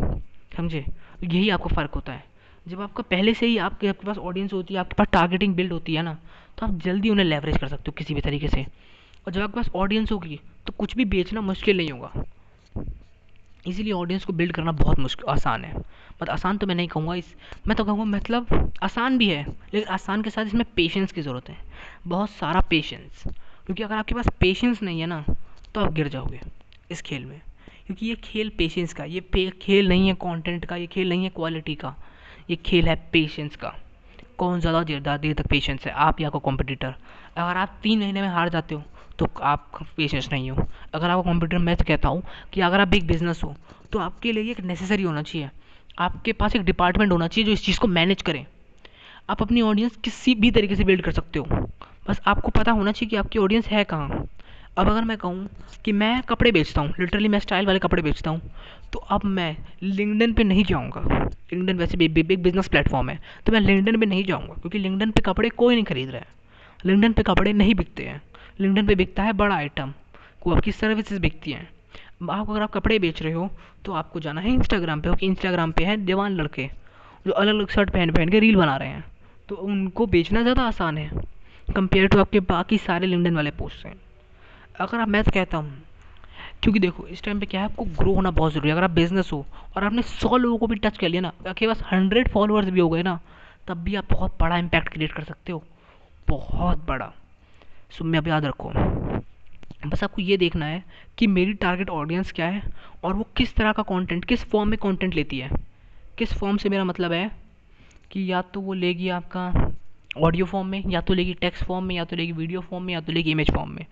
समझे? 0.52 0.86
यही 1.24 1.50
आपका 1.50 1.76
फ़र्क 1.76 1.94
होता 1.96 2.14
है। 2.14 2.24
जब 2.66 2.82
आपका 2.82 3.04
पहले 3.06 3.34
से 3.34 3.46
ही 3.46 3.58
आपके 3.60 3.88
आपके 3.88 4.08
पास 4.08 4.18
ऑडियंस 4.20 4.54
होती 4.54 4.74
है, 4.74 4.80
आपके 4.80 4.96
पास 4.96 5.08
टारगेटिंग 5.12 5.56
बिल्ड 5.56 5.72
होती 5.74 5.94
है 5.96 6.02
ना 6.02 6.18
तो 6.58 6.66
आप 6.66 6.80
जल्दी 6.82 7.10
उन्हें 7.10 7.26
लेवरेज 7.26 7.58
कर 7.58 7.68
सकते 7.68 7.84
हो 7.88 7.94
किसी 7.98 8.14
भी 8.14 8.22
तरीके 8.22 8.48
से। 8.48 8.66
और 9.28 9.34
जब 9.34 9.42
आपके 9.42 9.56
पास 9.56 9.70
ऑडियंस 9.76 10.12
होगी 10.12 10.40
तो 10.68 10.74
कुछ 10.74 10.96
भी 10.98 11.06
बेचना 11.08 11.42
मुश्किल 11.42 11.78
नहीं 11.78 11.92
होगा। 11.92 12.24
इसीलिए 13.68 13.94
ऑडियंस 13.94 14.26
को 14.26 14.34
बिल्ड 14.34 14.54
करना 14.54 14.72
बहुत 14.74 15.00
मुश्किल 15.00 15.30
आसान 15.30 15.64
है। 15.66 15.74
बट 16.22 16.30
आसान 16.30 16.58
तो 16.58 16.68
मैं 16.68 16.76
नहीं 16.76 16.88
कहूँगा 16.88 17.16
इस, 17.16 17.36
मैं 17.68 17.76
तो 17.78 17.84
कहूँगा 17.86 18.04
मतलब 18.08 18.72
आसान 18.84 19.18
भी 19.18 19.30
है, 19.30 19.44
लेकिन 19.74 19.90
आसान 19.90 20.22
के 20.22 20.30
साथ 20.30 20.46
इसमें 20.46 20.66
पेशेंस 20.76 21.12
की 21.12 21.22
ज़रूरत 21.22 21.50
है। 21.50 21.58
बहुत 22.08 22.30
सारा 22.30 22.62
पेशेंस 22.70 23.24
क्योंकि 23.26 23.84
अगर 23.84 23.96
आपके 23.96 24.16
पास 24.16 24.28
पेशेंस 24.40 24.82
नहीं 24.84 25.00
है 25.00 25.08
ना 25.08 25.24
तो 25.76 25.82
आप 25.82 25.94
गिर 25.94 26.08
जाओगे 26.08 26.40
इस 26.92 27.02
खेल 27.02 27.26
में। 27.26 27.42
क्योंकि 27.88 28.06
ये 28.06 28.16
खेल 28.16 28.50
पेशेंस 28.58 28.94
का, 28.94 29.04
ये 29.04 29.20
पे, 29.22 29.50
खेल 29.62 29.90
नहीं 29.90 30.08
है 30.08 30.14
कंटेंट 30.16 30.66
का, 30.66 30.76
ये 30.76 30.88
खेल 30.88 31.10
नहीं 31.10 31.24
है 31.24 31.30
क्वालिटी 31.30 31.76
का। 31.76 31.96
ये 32.50 32.56
खेल 32.56 32.88
है 32.88 32.96
पेशेंस 33.14 33.56
का। 33.56 33.74
कौन 34.38 34.60
ज़्यादा 34.60 34.84
देर 34.84 35.00
देर 35.18 35.34
तक 35.34 35.48
पेशेंस 35.48 35.86
है? 35.86 35.92
आप 35.92 36.22
या 36.22 36.30
को 36.30 36.40
कॉम्पिटिटर 36.40 36.96
अगर 37.38 37.58
आप 37.58 37.80
तीन 37.84 38.00
महीने 38.00 38.22
में 38.22 38.28
हार 38.28 38.50
जाते 38.50 38.76
हो 38.76 38.84
तो 39.20 39.28
आप 39.44 39.80
पेशेंस 39.98 40.30
नहीं 40.32 40.50
हो। 40.52 40.66
अगर 40.94 41.10
आपका 41.10 41.32
कंप्यूटर 41.32 41.58
मैं 41.60 41.76
तो 41.78 41.86
कहता 41.88 42.10
हूँ 42.10 42.24
कि 42.54 42.62
अगर 42.62 42.80
आप 42.80 42.94
एक 42.94 43.08
बिज़नेस 43.08 43.44
हो 43.44 43.56
तो 43.92 44.00
आपके 44.00 44.32
लिए 44.32 44.52
एक 44.52 44.60
नेसेसरी 44.62 45.04
होना 45.04 45.22
चाहिए। 45.24 45.50
आपके 45.98 46.34
पास 46.34 46.56
एक 46.56 46.64
डिपार्टमेंट 46.64 47.12
होना 47.12 47.28
चाहिए 47.28 47.46
जो 47.46 47.52
इस 47.52 47.66
चीज़ 47.66 47.80
को 47.80 47.88
मैनेज 47.90 48.22
करें। 48.22 48.46
आप 49.30 49.42
अपनी 49.42 49.62
ऑडियंस 49.62 49.98
किसी 50.04 50.36
भी 50.36 50.52
तरीके 50.52 50.76
से 50.76 50.84
बिल्ड 50.84 51.02
कर 51.02 51.12
सकते 51.12 51.40
हो। 51.40 51.68
बस 52.08 52.22
आपको 52.28 52.52
पता 52.52 52.72
होना 52.72 52.92
चाहिए 52.92 53.10
कि 53.10 53.16
आपकी 53.16 53.40
ऑडियंस 53.40 53.68
है 53.68 53.84
कहाँ। 53.84 54.28
अब 54.78 54.88
अगर 54.88 55.04
मैं 55.04 55.18
कहूँ 55.18 55.48
कि 55.86 55.92
मैं 55.94 56.22
कपड़े 56.24 56.52
बेचता 56.52 56.82
हूँ 56.82 56.94
लिटरली 57.00 57.28
मैं 57.28 57.40
स्टाइल 57.40 57.66
वाले 57.66 57.80
कपड़े 57.80 58.02
बेचता 58.04 58.32
हूँ 58.32 58.42
तो 58.94 59.00
अब 59.10 59.26
मैं 59.28 59.56
लिंकडन 59.84 60.34
पे 60.34 60.44
नहीं 60.44 60.64
जाऊँगा। 60.64 61.02
लिंकडन 61.54 61.78
वैसे 61.78 61.98
भी 61.98 62.08
बिग 62.10 62.38
बिज़नेस 62.40 62.68
प्लेटफॉर्म 62.68 63.10
है 63.10 63.20
तो 63.46 63.52
मैं 63.52 63.60
लिंकडन 63.62 64.00
पे 64.00 64.06
नहीं 64.06 64.24
जाऊँगा, 64.24 64.54
क्योंकि 64.54 64.80
लिंकडन 64.80 65.12
पे 65.12 65.22
कपड़े 65.22 65.50
कोई 65.50 65.76
नहीं 65.76 65.86
खरीद 65.86 66.10
रहा 66.10 66.20
है। 66.20 66.28
लिंकडन 66.86 67.14
पे 67.14 67.24
कपड़े 67.24 67.54
नहीं 67.54 67.76
बिकते 67.76 68.04
हैं। 68.04 68.22
लिंकडन 68.60 68.88
पे 68.88 68.96
बिकता 68.96 69.24
है 69.24 69.34
बड़ा 69.34 69.56
आइटम। 69.56 69.94
को 70.42 70.54
आपकी 70.56 70.72
सर्विसेज़ 70.72 71.20
बिकती 71.22 71.52
हैं। 71.52 71.68
आप 72.32 72.50
अगर 72.50 72.62
आप 72.62 72.72
कपड़े 72.72 72.98
बेच 73.00 73.22
रहे 73.22 73.34
हो 73.34 73.50
तो 73.86 73.94
आपको 73.94 74.20
जाना 74.20 74.42
है 74.42 74.54
इंस्टाग्राम 74.54 75.02
पे। 75.02 75.04
क्योंकि 75.04 75.26
इंस्टाग्राम 75.26 75.72
पे 75.72 75.84
है 75.84 76.06
जवान 76.06 76.36
लड़के, 76.36 76.70
जो 77.26 77.32
अलग 77.34 77.56
अलग 77.56 77.70
शर्ट 77.70 77.90
पहन 77.90 78.12
पहन 78.12 78.30
के 78.30 78.40
रील 78.40 78.56
बना 78.56 78.76
रहे 78.78 78.90
हैं। 78.90 79.04
तो 79.50 79.56
उनको 79.58 80.06
बेचना 80.08 80.42
ज़्यादा 80.42 80.64
आसान 80.64 80.98
है 80.98 81.10
कंपेयर 81.68 82.08
टू 82.08 82.20
आपके 82.20 82.40
बाकी 82.42 82.78
सारे 82.78 83.08
लिंकडन 83.08 83.36
वाले 83.36 83.52
पोस्ट 83.52 83.86
हैं। 83.86 83.94
अगर 84.76 85.00
आप, 85.00 85.08
मैं 85.08 85.24
तो 85.24 85.32
कहता 85.32 85.58
हूँ, 85.58 85.72
क्योंकि 86.64 86.80
देखो, 86.80 87.06
इस 87.08 87.24
टाइम 87.24 87.40
पे 87.40 87.46
क्या 87.46 87.62
है, 87.62 87.68
आपको 87.68 87.84
ग्रो 87.98 88.14
होना 88.14 88.32
बहुत 88.32 88.54
ज़रूरी 88.54 88.70
है। 88.70 88.74
अगर 88.74 88.84
आप 88.84 88.92
बिज़नेस 88.92 89.32
हो, 89.34 89.46
और 89.78 89.84
आपने 89.84 90.02
सौ 90.02 90.38
लोगों 90.38 90.58
को 90.58 90.68
भी 90.68 90.76
टच 90.76 90.98
कर 90.98 91.10
लिया 91.10 91.22
ना, 91.22 91.32
आपके 91.48 91.68
पास 91.68 91.84
हंड्रेड 91.92 92.30
फॉलोअर्स 92.30 92.70
भी 92.70 92.80
हो 92.80 92.90
गए 92.90 93.04
ना, 93.04 93.20
तब 93.68 93.78
भी 93.78 93.96
आप 93.96 94.12
बहुत 94.12 94.38
बड़ा 94.40 94.58
इम्पैक्ट 94.58 94.90
क्रिएट 94.90 95.12
कर 95.12 95.24
सकते 95.24 95.52
हो। 95.52 95.64
बहुत 96.28 96.86
बड़ा। 96.88 97.12
सो 97.92 98.06
मैं 98.06 98.20
अब 98.20 98.28
याद 98.28 98.46
रखो। 98.46 98.72
बस 99.86 100.04
आपको 100.04 100.22
ये 100.22 100.38
देखना 100.38 100.66
है 100.66 100.84
कि 101.18 101.28
मेरी 101.28 101.54
टारगेट 101.56 101.90
ऑडियंस 101.90 102.32
क्या 102.32 102.48
है 102.48 102.62
और 103.04 103.14
वो 103.14 103.28
किस 103.38 103.56
तरह 103.56 103.72
का 103.72 103.84
कंटेंट 103.86 104.26
किस 104.26 104.44
फॉर्म 104.46 104.70
में 104.70 104.78
कंटेंट 104.80 105.16
लेती 105.16 105.40
है। 105.40 105.50
किस 106.18 106.34
फॉर्म 106.34 106.58
से 106.58 106.70
मेरा 106.70 106.84
मतलब 106.84 107.12
है 107.12 107.30
कि 108.12 108.32
या 108.32 108.42
तो 108.44 108.62
वो 108.62 108.74
लेगी 108.74 109.10
आपका 109.10 109.74
ऑडियो 110.18 110.46
फॉर्म 110.46 110.68
में, 110.68 110.84
या 110.88 111.02
तो 111.02 111.14
लेगी 111.14 111.34
टेक्स्ट 111.34 111.64
फॉर्म 111.64 111.86
में, 111.86 111.96
या 111.96 112.04
तो 112.06 112.16
लेगी 112.16 112.32
वीडियो 112.32 112.62
फॉर्म 112.62 112.84
में, 112.84 112.94
या 112.94 113.02
तो 113.02 113.12
लेगी 113.12 113.32
इमेज 113.32 113.52
फॉर्म 113.52 113.72
में। 113.72 113.86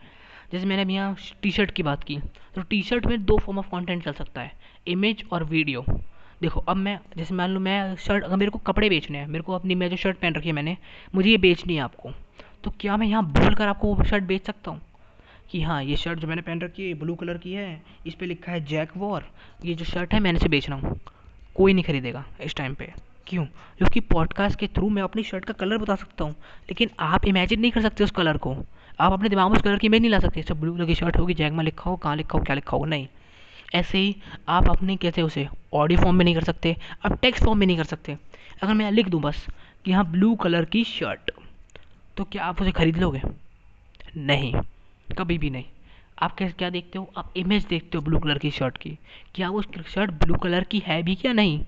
जैसे 0.52 0.66
मैंने 0.66 0.82
अभी 0.82 0.94
यहाँ 0.94 1.16
टी 1.42 1.52
शर्ट 1.52 1.72
की 1.72 1.84
बात 1.84 2.04
की 2.04 2.18
तो 2.56 2.62
टी 2.62 2.82
शर्ट 2.84 3.06
में 3.06 3.24
दो 3.26 3.38
फॉर्म 3.38 3.60
ऑफ़ 3.60 3.68
कंटेंट 3.68 4.04
चल 4.04 4.14
सकता 4.14 4.42
है 4.42 4.52
इमेज 4.88 5.24
और 5.32 5.44
वीडियो 5.44 5.86
देखो, 6.42 6.60
अब 6.60 6.78
मैं, 6.78 7.00
जैसे 7.18 7.34
मान 7.36 7.50
लो 7.50 7.60
मैं 7.60 7.96
शर्ट 7.96 8.24
अगर 8.24 8.36
मेरे 8.36 8.52
को 8.52 8.60
कपड़े 8.60 8.90
बेचने 8.90 9.18
हैं, 9.18 9.28
मेरे 9.28 9.44
को 9.44 9.54
अपनी, 9.54 9.76
मैं 9.76 9.90
जो 9.90 9.96
शर्ट 9.96 10.18
पहन 10.18 10.34
रखी 10.36 10.48
है 10.48 10.54
मैंने, 10.54 10.76
मुझे 11.16 11.30
ये 11.30 11.38
बेचनी 11.38 11.76
है 11.76 11.82
आपको। 11.82 12.10
तो 12.64 12.72
क्या 12.80 12.98
मैं 12.98 13.08
यहाँ 13.08 13.24
बोल 13.26 13.56
कर 13.56 13.68
आपको 13.68 13.94
वो 13.94 14.04
शर्ट 14.04 14.24
बेच 14.24 14.46
सकता 14.46 14.72
हूँ? 14.72 14.82
कि 15.52 15.62
हाँ 15.62 15.84
ये 15.84 15.96
शर्ट 15.96 16.20
जो 16.20 16.28
मैंने 16.28 16.42
पहन 16.42 16.62
रखी 16.62 16.88
है 16.88 16.94
ब्लू 16.94 17.16
कलर 17.16 17.38
की 17.38 17.54
है, 17.54 17.82
इस 18.08 18.14
पर 18.14 18.26
लिखा 18.26 18.52
है 18.52 18.64
जैक 18.66 18.98
वॉर 18.98 19.26
ये 19.66 19.74
जो 19.74 19.86
शर्ट 19.86 20.14
है 20.14 20.20
मैंने 20.20 20.40
इसे 20.40 20.50
बेच 20.50 20.70
रहा 20.70 20.80
हूँ। 20.80 21.00
कोई 21.56 21.74
नहीं 21.74 21.84
खरीदेगा 21.84 22.26
इस 22.42 22.56
टाइम 22.56 22.74
पे। 22.74 22.92
क्यों? 23.28 23.46
क्योंकि 23.78 24.00
पॉडकास्ट 24.00 24.60
के 24.60 24.68
थ्रू 24.68 24.90
मैं 24.90 25.04
अपनी 25.04 25.24
शर्ट 25.24 25.46
का 25.46 25.54
कलर 25.54 25.78
बता 25.78 25.96
सकता 25.96 26.24
हूँ, 26.24 26.32
लेकिन 26.70 26.90
आप 27.00 27.26
इमेजिन 27.26 27.60
नहीं 27.60 27.72
कर 27.72 27.82
सकते 27.82 28.04
उस 28.04 28.12
कलर 28.12 28.38
को। 28.38 28.56
आप 29.00 29.12
अपने 29.12 29.30
दिमाग 29.30 29.50
में 29.50 29.56
उस 29.56 29.62
कलर 29.62 29.78
की 29.78 29.88
इमेज 29.88 30.02
नहीं 30.02 30.12
ला 30.12 30.20
सकते 30.20 30.44
सब 30.44 30.60
ब्लू 30.60 30.74
कलर 30.76 30.86
की 30.86 30.96
शर्ट 30.96 31.18
होगी 31.18 31.34
जैक 31.34 31.54
में 31.54 31.64
लिखा 31.64 31.90
हो, 31.90 31.96
कहाँ 31.96 32.16
लिखा 32.16 32.38
हो, 32.38 32.44
क्या 32.44 32.56
लिखा 32.56 32.78
हो, 32.78 32.86
नहीं। 32.86 33.08
ऐसे 33.76 33.98
ही 33.98 34.16
आप 34.50 34.70
अपने, 34.70 34.96
कैसे 34.96 35.22
उसे 35.22 35.48
ऑडियो 35.74 36.00
फॉर्म 36.00 36.16
में 36.16 36.26
नहीं 36.26 36.36
कर 36.36 36.44
सकते 36.44 36.76
आप 37.06 37.20
टेक्स्ट 37.22 37.44
फॉर्म 37.44 37.60
में 37.60 37.68
नहीं 37.68 37.78
कर 37.78 37.84
सकते। 37.84 38.18
अगर 38.64 38.74
मैं 38.74 38.92
लिख 38.92 39.10
दूँ 39.10 39.22
बस 39.22 39.46
कि 39.86 39.92
हाँ 39.92 40.06
ब्लू 40.12 40.36
कलर 40.36 40.66
की 40.66 40.84
शर्ट 40.84 41.32
तो 42.18 42.24
क्या 42.24 42.44
आप 42.44 42.62
उसे 42.62 42.72
खरीद 42.72 42.98
लोगे? 42.98 43.22
नहीं, 44.18 44.54
कभी 45.18 45.38
भी 45.38 45.50
नहीं। 45.50 45.64
आप 46.20 46.36
कैसे, 46.36 46.54
क्या 46.54 46.70
देखते 46.70 47.00
हो? 47.00 47.14
आप 47.18 47.34
इमेज 47.38 47.66
देखते 47.66 47.98
हो 47.98 48.02
ब्लू 48.02 48.20
कलर 48.20 48.38
की 48.38 48.52
शर्ट 48.52 48.78
की। 48.78 48.98
क्या 49.36 49.50
वो 49.50 49.62
शर्ट 49.62 50.12
ब्लू 50.12 50.36
कलर 50.36 50.64
की 50.64 50.80
है 50.80 51.04
भी 51.04 51.16
क्या? 51.16 51.34
नहीं, 51.34 51.66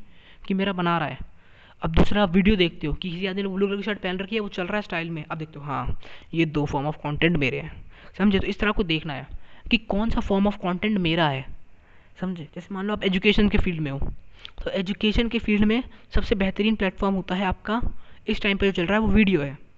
कि 0.47 0.53
मेरा 0.53 0.73
बना 0.73 0.97
रहा 0.97 1.07
है। 1.07 1.17
अब 1.81 1.91
दूसरा 1.91 2.23
आप 2.23 2.31
वीडियो 2.31 2.55
देखते 2.55 2.87
हो 2.87 2.93
कि 2.93 3.09
किसी 3.09 3.25
आदमी 3.25 3.43
ने 3.43 3.49
ब्लू 3.49 3.67
कलर 3.67 3.77
की 3.77 3.83
शर्ट 3.83 3.99
पहन 3.99 4.17
रखी 4.17 4.35
है, 4.35 4.41
वो 4.41 4.47
चल 4.47 4.63
रहा 4.63 4.75
है 4.75 4.81
स्टाइल 4.81 5.09
में। 5.09 5.25
आप 5.31 5.37
देखते 5.37 5.59
हो 5.59 5.65
हाँ 5.65 5.99
ये 6.33 6.45
दो 6.45 6.65
फॉर्म 6.65 6.87
ऑफ़ 6.87 6.97
कंटेंट 6.97 7.37
मेरे 7.37 7.59
हैं। 7.59 7.85
समझे? 8.17 8.39
तो 8.39 8.47
इस 8.47 8.59
तरह 8.59 8.71
को 8.71 8.83
देखना 8.83 9.13
है 9.13 9.27
कि 9.71 9.77
कौन 9.77 10.09
सा 10.09 10.19
फॉर्म 10.19 10.47
ऑफ़ 10.47 10.57
कंटेंट 10.57 10.97
मेरा 10.97 11.29
है। 11.29 11.45
समझे? 12.21 12.43
जैसे 12.43 12.67
मान 12.71 12.85
लो 12.85 12.93
आप 12.93 13.03
एजुकेशन 13.03 13.49
के 13.49 13.57
फ़ील्ड 13.57 13.79
में 13.79 13.91
हो। 13.91 13.99
तो 14.63 14.69
एजुकेशन 14.69 15.29
के 15.29 15.39
फ़ील्ड 15.39 15.65
में 15.65 15.83
सबसे 16.15 16.35
बेहतरीन 16.35 16.75
प्लेटफॉर्म 16.75 17.15
होता 17.15 17.35
है 17.35 17.45
आपका, 17.45 17.81
इस 18.27 18.41
टाइम 18.41 18.57
पर 18.57 18.65
जो 18.65 18.71
चल 18.71 18.85
रहा 18.85 18.93
है 18.93 18.99
वो 18.99 19.07
वीडियो 19.07 19.41
है। 19.41 19.68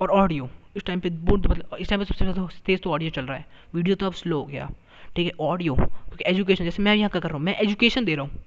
और 0.00 0.10
ऑडियो 0.10 0.48
इस 0.76 0.84
टाइम 0.84 1.00
पे 1.00 1.10
बहुत 1.10 1.46
मतलब 1.46 1.76
इस 1.80 1.88
टाइम 1.88 2.00
पे 2.00 2.04
सबसे 2.04 2.24
ज़्यादा 2.24 2.48
तेज़ 2.66 2.80
तो 2.80 2.90
ऑडियो 2.90 3.10
चल 3.10 3.24
रहा 3.24 3.36
है। 3.36 3.46
वीडियो 3.74 3.96
तो 3.96 4.06
अब 4.06 4.12
स्लो 4.14 4.38
हो 4.38 4.44
गया। 4.46 4.68
ठीक 5.16 5.26
है 5.26 5.32
ऑडियो 5.40 5.74
क्योंकि 5.74 6.24
एजुकेशन 6.26 6.64
जैसे 6.64 6.82
मैं 6.82 6.94
यहाँ 6.94 7.10
क्या 7.10 7.20
कर 7.20 7.28
रहा 7.28 7.36
हूँ, 7.36 7.44
मैं 7.44 7.56
एजुकेशन 7.56 8.04
दे 8.04 8.14
रहा 8.14 8.24
हूँ। 8.24 8.42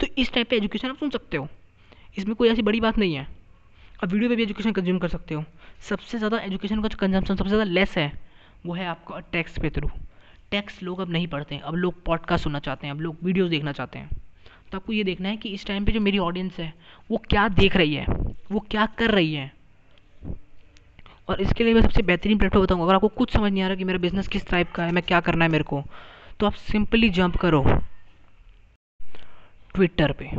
तो 0.00 0.06
इस 0.18 0.32
टाइप 0.32 0.48
पे 0.50 0.56
एजुकेशन 0.56 0.88
आप 0.88 0.98
सुन 0.98 1.10
सकते 1.10 1.36
हो। 1.36 1.48
इसमें 2.18 2.34
कोई 2.36 2.48
ऐसी 2.48 2.62
बड़ी 2.62 2.80
बात 2.80 2.98
नहीं 2.98 3.14
है। 3.14 3.26
आप 4.04 4.12
वीडियो 4.12 4.28
पे 4.30 4.36
भी 4.36 4.42
एजुकेशन 4.42 4.72
कंज्यूम 4.72 4.98
कर 4.98 5.08
सकते 5.08 5.34
हो। 5.34 5.44
सबसे 5.88 6.18
ज़्यादा 6.18 6.38
एजुकेशन 6.40 6.82
का 6.82 6.88
जो 6.88 6.98
कंजम्पशन 7.00 7.36
सबसे 7.36 7.48
ज़्यादा 7.48 7.64
लेस 7.64 7.96
है। 7.98 8.12
वो 8.66 8.74
है 8.74 8.86
आपका 8.86 9.20
टैक्स 9.32 9.58
पे 9.58 9.70
थ्रू 9.70 9.90
टैक्स 10.50 10.82
लोग 10.82 11.00
अब 11.00 11.10
नहीं 11.10 11.26
पढ़ते 11.26 11.54
हैं। 11.54 11.62
अब 11.62 11.74
लोग 11.74 12.02
पॉडकास्ट 12.04 12.44
सुनना 12.44 12.58
चाहते 12.58 12.86
हैं। 12.86 12.94
अब 12.94 13.00
लोग 13.00 13.16
वीडियोज़ 13.24 13.50
देखना 13.50 13.72
चाहते 13.72 13.98
हैं। 13.98 14.10
तो 14.70 14.76
आपको 14.76 14.92
ये 14.92 15.04
देखना 15.04 15.28
है 15.28 15.36
कि 15.36 15.48
इस 15.48 15.66
टाइम 15.66 15.84
पे 15.84 15.92
जो 15.92 16.00
मेरी 16.00 16.18
ऑडियंस 16.18 16.58
है, 16.58 16.72
वो 17.10 17.22
क्या 17.30 17.48
देख 17.50 17.76
रही 17.76 17.94
है? 17.94 18.06
वो 18.52 18.60
क्या 18.70 18.86
कर 18.98 19.10
रही 19.10 19.32
है? 19.34 19.50
और 21.28 21.40
इसके 21.40 21.64
लिए 21.64 21.74
मैं 21.74 21.82
सबसे 21.82 22.02
बेहतरीन 22.02 22.38
प्लेटफॉर्म 22.38 22.64
बताऊँगा। 22.64 22.84
अगर 22.84 22.94
आपको 22.94 23.08
कुछ 23.10 23.32
समझ 23.32 23.52
नहीं 23.52 23.62
आ 23.62 23.66
रहा 23.66 23.76
कि 23.76 23.84
मेरा 23.84 23.98
बिज़नेस 23.98 24.28
किस 24.28 24.46
टाइप 24.46 24.72
का 24.72 24.84
है, 24.84 24.92
मैं 24.92 25.02
क्या 25.04 25.20
करना 25.20 25.44
है 25.44 25.50
मेरे 25.50 25.64
को 25.64 25.82
तो 26.40 26.46
आप 26.46 26.54
सिंपली 26.62 27.10
जंप 27.10 27.36
करो 27.36 27.62
ट्विटर 29.74 30.12
पे। 30.12 30.30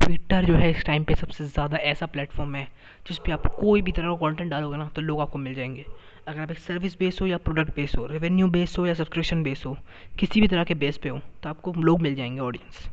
ट्विटर 0.00 0.44
जो 0.44 0.54
है 0.54 0.70
इस 0.70 0.84
टाइम 0.84 1.04
पे 1.04 1.14
सबसे 1.14 1.44
ज़्यादा 1.46 1.76
ऐसा 1.78 2.06
प्लेटफॉर्म 2.06 2.54
है, 2.54 2.66
जिस 3.06 3.18
पे 3.18 3.32
आप 3.32 3.46
कोई 3.54 3.82
भी 3.82 3.92
तरह 3.92 4.08
का 4.08 4.26
कंटेंट 4.26 4.50
डालोगे 4.50 4.76
ना 4.76 4.88
तो 4.96 5.02
लोग 5.02 5.20
आपको 5.20 5.38
मिल 5.38 5.54
जाएँगे। 5.54 5.84
अगर 6.28 6.40
आप 6.40 6.50
एक 6.50 6.58
सर्विस 6.58 6.98
बेस 6.98 7.20
हो 7.20 7.26
या 7.26 7.36
प्रोडक्ट 7.38 7.74
बेस 7.76 7.92
हो 7.98 8.06
रेवेन्यू 8.06 8.48
बेस 8.48 8.76
हो 8.78 8.86
या 8.86 8.94
सब्सक्रिप्शन 8.94 9.42
बेस 9.42 9.62
हो, 9.66 9.76
किसी 10.18 10.40
भी 10.40 10.48
तरह 10.48 10.64
के 10.64 10.74
बेस 10.76 10.98
पे 10.98 11.08
हो 11.08 11.20
तो 11.42 11.48
आपको 11.48 11.72
लोग 11.74 12.00
मिल 12.00 12.14
जाएँगे 12.14 12.40
ऑडियंस 12.40 12.88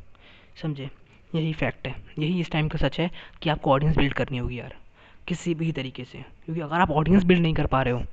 समझे? 0.61 0.89
यही 1.31 1.53
फैक्ट 1.53 1.87
है। 1.87 1.95
यही 2.19 2.39
इस 2.41 2.51
टाइम 2.51 2.67
का 2.67 2.77
सच 2.79 2.99
है 2.99 3.09
कि 3.41 3.49
आपको 3.49 3.71
ऑडियंस 3.71 3.97
बिल्ड 3.97 4.13
करनी 4.13 4.37
होगी 4.37 4.59
यार। 4.59 4.75
किसी 5.27 5.53
भी 5.55 5.71
तरीके 5.71 6.03
से, 6.03 6.23
क्योंकि 6.45 6.61
अगर 6.61 6.75
आप 6.75 6.91
ऑडियंस 6.91 7.23
बिल्ड 7.23 7.41
नहीं 7.41 7.53
कर 7.53 7.65
पा 7.65 7.81
रहे 7.81 7.93
हो 7.93 8.03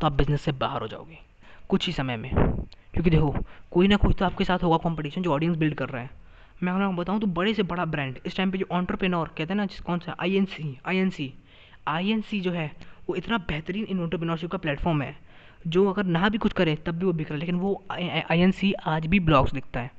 तो 0.00 0.06
आप 0.06 0.12
बिज़नेस 0.12 0.42
से 0.42 0.52
बाहर 0.54 0.82
हो 0.82 0.88
जाओगे, 0.88 1.18
कुछ 1.68 1.86
ही 1.86 1.92
समय 1.92 2.16
में। 2.16 2.30
क्योंकि 2.32 3.10
देखो, 3.10 3.34
कोई 3.72 3.88
ना 3.88 3.96
कोई 3.96 4.14
तो 4.14 4.24
आपके 4.24 4.44
साथ 4.44 4.62
होगा 4.62 4.76
कंपटीशन 4.84 5.22
जो 5.22 5.32
ऑडियंस 5.32 5.56
बिल्ड 5.56 5.74
कर 5.74 5.88
रहा 5.88 6.02
है। 6.02 6.10
मैं 6.62 6.72
अगर 6.72 6.82
आपको 6.82 6.96
बताऊँ 6.96 7.20
तो 7.20 7.26
बड़े 7.28 7.54
से 7.54 7.62
बड़ा 7.64 7.84
ब्रांड 7.86 8.18
इस 8.26 8.36
टाइम 8.36 8.50
पे 8.50 8.58
जो 8.58 8.66
ऑन्टरप्रेनोर 8.72 9.28
कहते 9.28 9.52
हैं 9.52 9.56
ना 9.56 9.66
जिस 9.66 9.80
कौन 9.80 9.98
सा 9.98 10.16
I 10.20 10.36
N 10.36 10.44
C 10.46 10.76
I 10.86 10.96
N 10.96 11.10
C 11.10 11.32
I 11.88 12.10
N 12.10 12.20
C 12.20 12.40
जो 12.40 12.52
है, 12.52 12.70
वो 13.08 13.14
इतना 13.14 13.38
बेहतरीन 13.38 13.84
इन 13.84 14.00
ऑन्टरप्रेनोरशिप 14.02 14.50
का 14.50 14.58
प्लेटफॉर्म 14.58 15.02
है, 15.02 15.14
जो 15.66 15.88
अगर 15.90 16.04
ना 16.06 16.28
भी 16.28 16.38
कुछ 16.38 16.52
करे, 16.52 16.74
तब 16.76 16.94
भी 16.94 17.06
वो 17.06 17.12
बिक 17.12 17.28
रहा 17.28 17.34
है, 17.34 17.40
लेकिन 17.40 17.56
वो 17.56 17.82
आई 17.90 18.40
एन 18.40 18.50
सी 18.52 18.72
आज 18.86 19.06
भी 19.06 19.20
ब्लॉग्स 19.20 19.54
लिखता 19.54 19.80
है, 19.80 19.90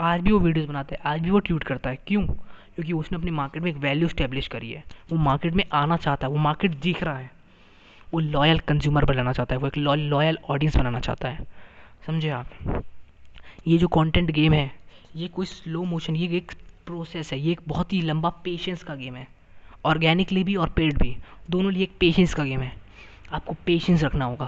आज 0.00 0.20
भी 0.20 0.32
वो 0.32 0.38
वीडियोज़ 0.38 0.68
बनाता 0.68 0.94
है, 0.94 1.00
आज 1.06 1.20
भी 1.20 1.30
वो 1.30 1.38
ट्वीट 1.38 1.64
करता 1.64 1.90
है। 1.90 1.98
क्यों? 2.06 2.26
क्योंकि 2.76 2.92
उसने 2.92 3.18
अपनी 3.18 3.30
मार्केट 3.30 3.62
में 3.62 3.70
एक 3.70 3.76
वैल्यू 3.76 4.08
स्टैब्लिश 4.08 4.46
करी 4.48 4.70
है। 4.70 4.84
वो 5.10 5.18
मार्केट 5.18 5.52
में 5.52 5.64
आना 5.72 5.96
चाहता 5.96 6.26
है, 6.26 6.32
वो 6.32 6.38
मार्केट 6.38 6.70
दिख 6.70 7.02
रहा 7.02 7.18
है। 7.18 7.30
वो 8.14 8.20
लॉयल 8.20 8.58
कंज्यूमर 8.58 9.04
बनाना 9.04 9.32
चाहता 9.32 9.54
है, 9.54 9.60
वो 9.60 9.66
एक 9.66 9.76
लॉयल 9.76 10.38
ऑडियंस 10.48 10.76
बनाना 10.76 11.00
चाहता 11.00 11.28
है। 11.28 11.46
समझे 12.06 12.28
आप? 12.28 12.46
ये 13.66 13.78
जो 13.78 13.88
कंटेंट 13.88 14.30
गेम 14.30 14.52
है, 14.52 14.74
ये 15.16 15.28
कोई 15.28 15.46
स्लो 15.46 15.84
मोशन 15.84 16.16
ये 16.16 16.36
एक 16.36 16.52
प्रोसेस 16.86 17.32
है, 17.32 17.40
ये 17.40 17.52
एक 17.52 17.60
बहुत 17.68 17.92
ही 17.92 18.00
लंबा 18.00 18.28
पेशेंस 18.28 18.82
का 18.82 18.94
गेम 18.94 19.16
है। 19.16 19.28
ऑर्गेनिकली 19.84 20.44
भी 20.44 20.56
और 20.56 20.68
पेड 20.68 20.98
भी, 20.98 21.16
दोनों 21.50 21.72
लिए 21.72 21.82
एक 21.82 21.92
पेशेंस 22.00 22.34
का 22.34 22.44
गेम 22.44 22.60
है। 22.60 22.72
आपको 23.32 23.56
पेशेंस 23.66 24.04
रखना 24.04 24.24
होगा। 24.24 24.44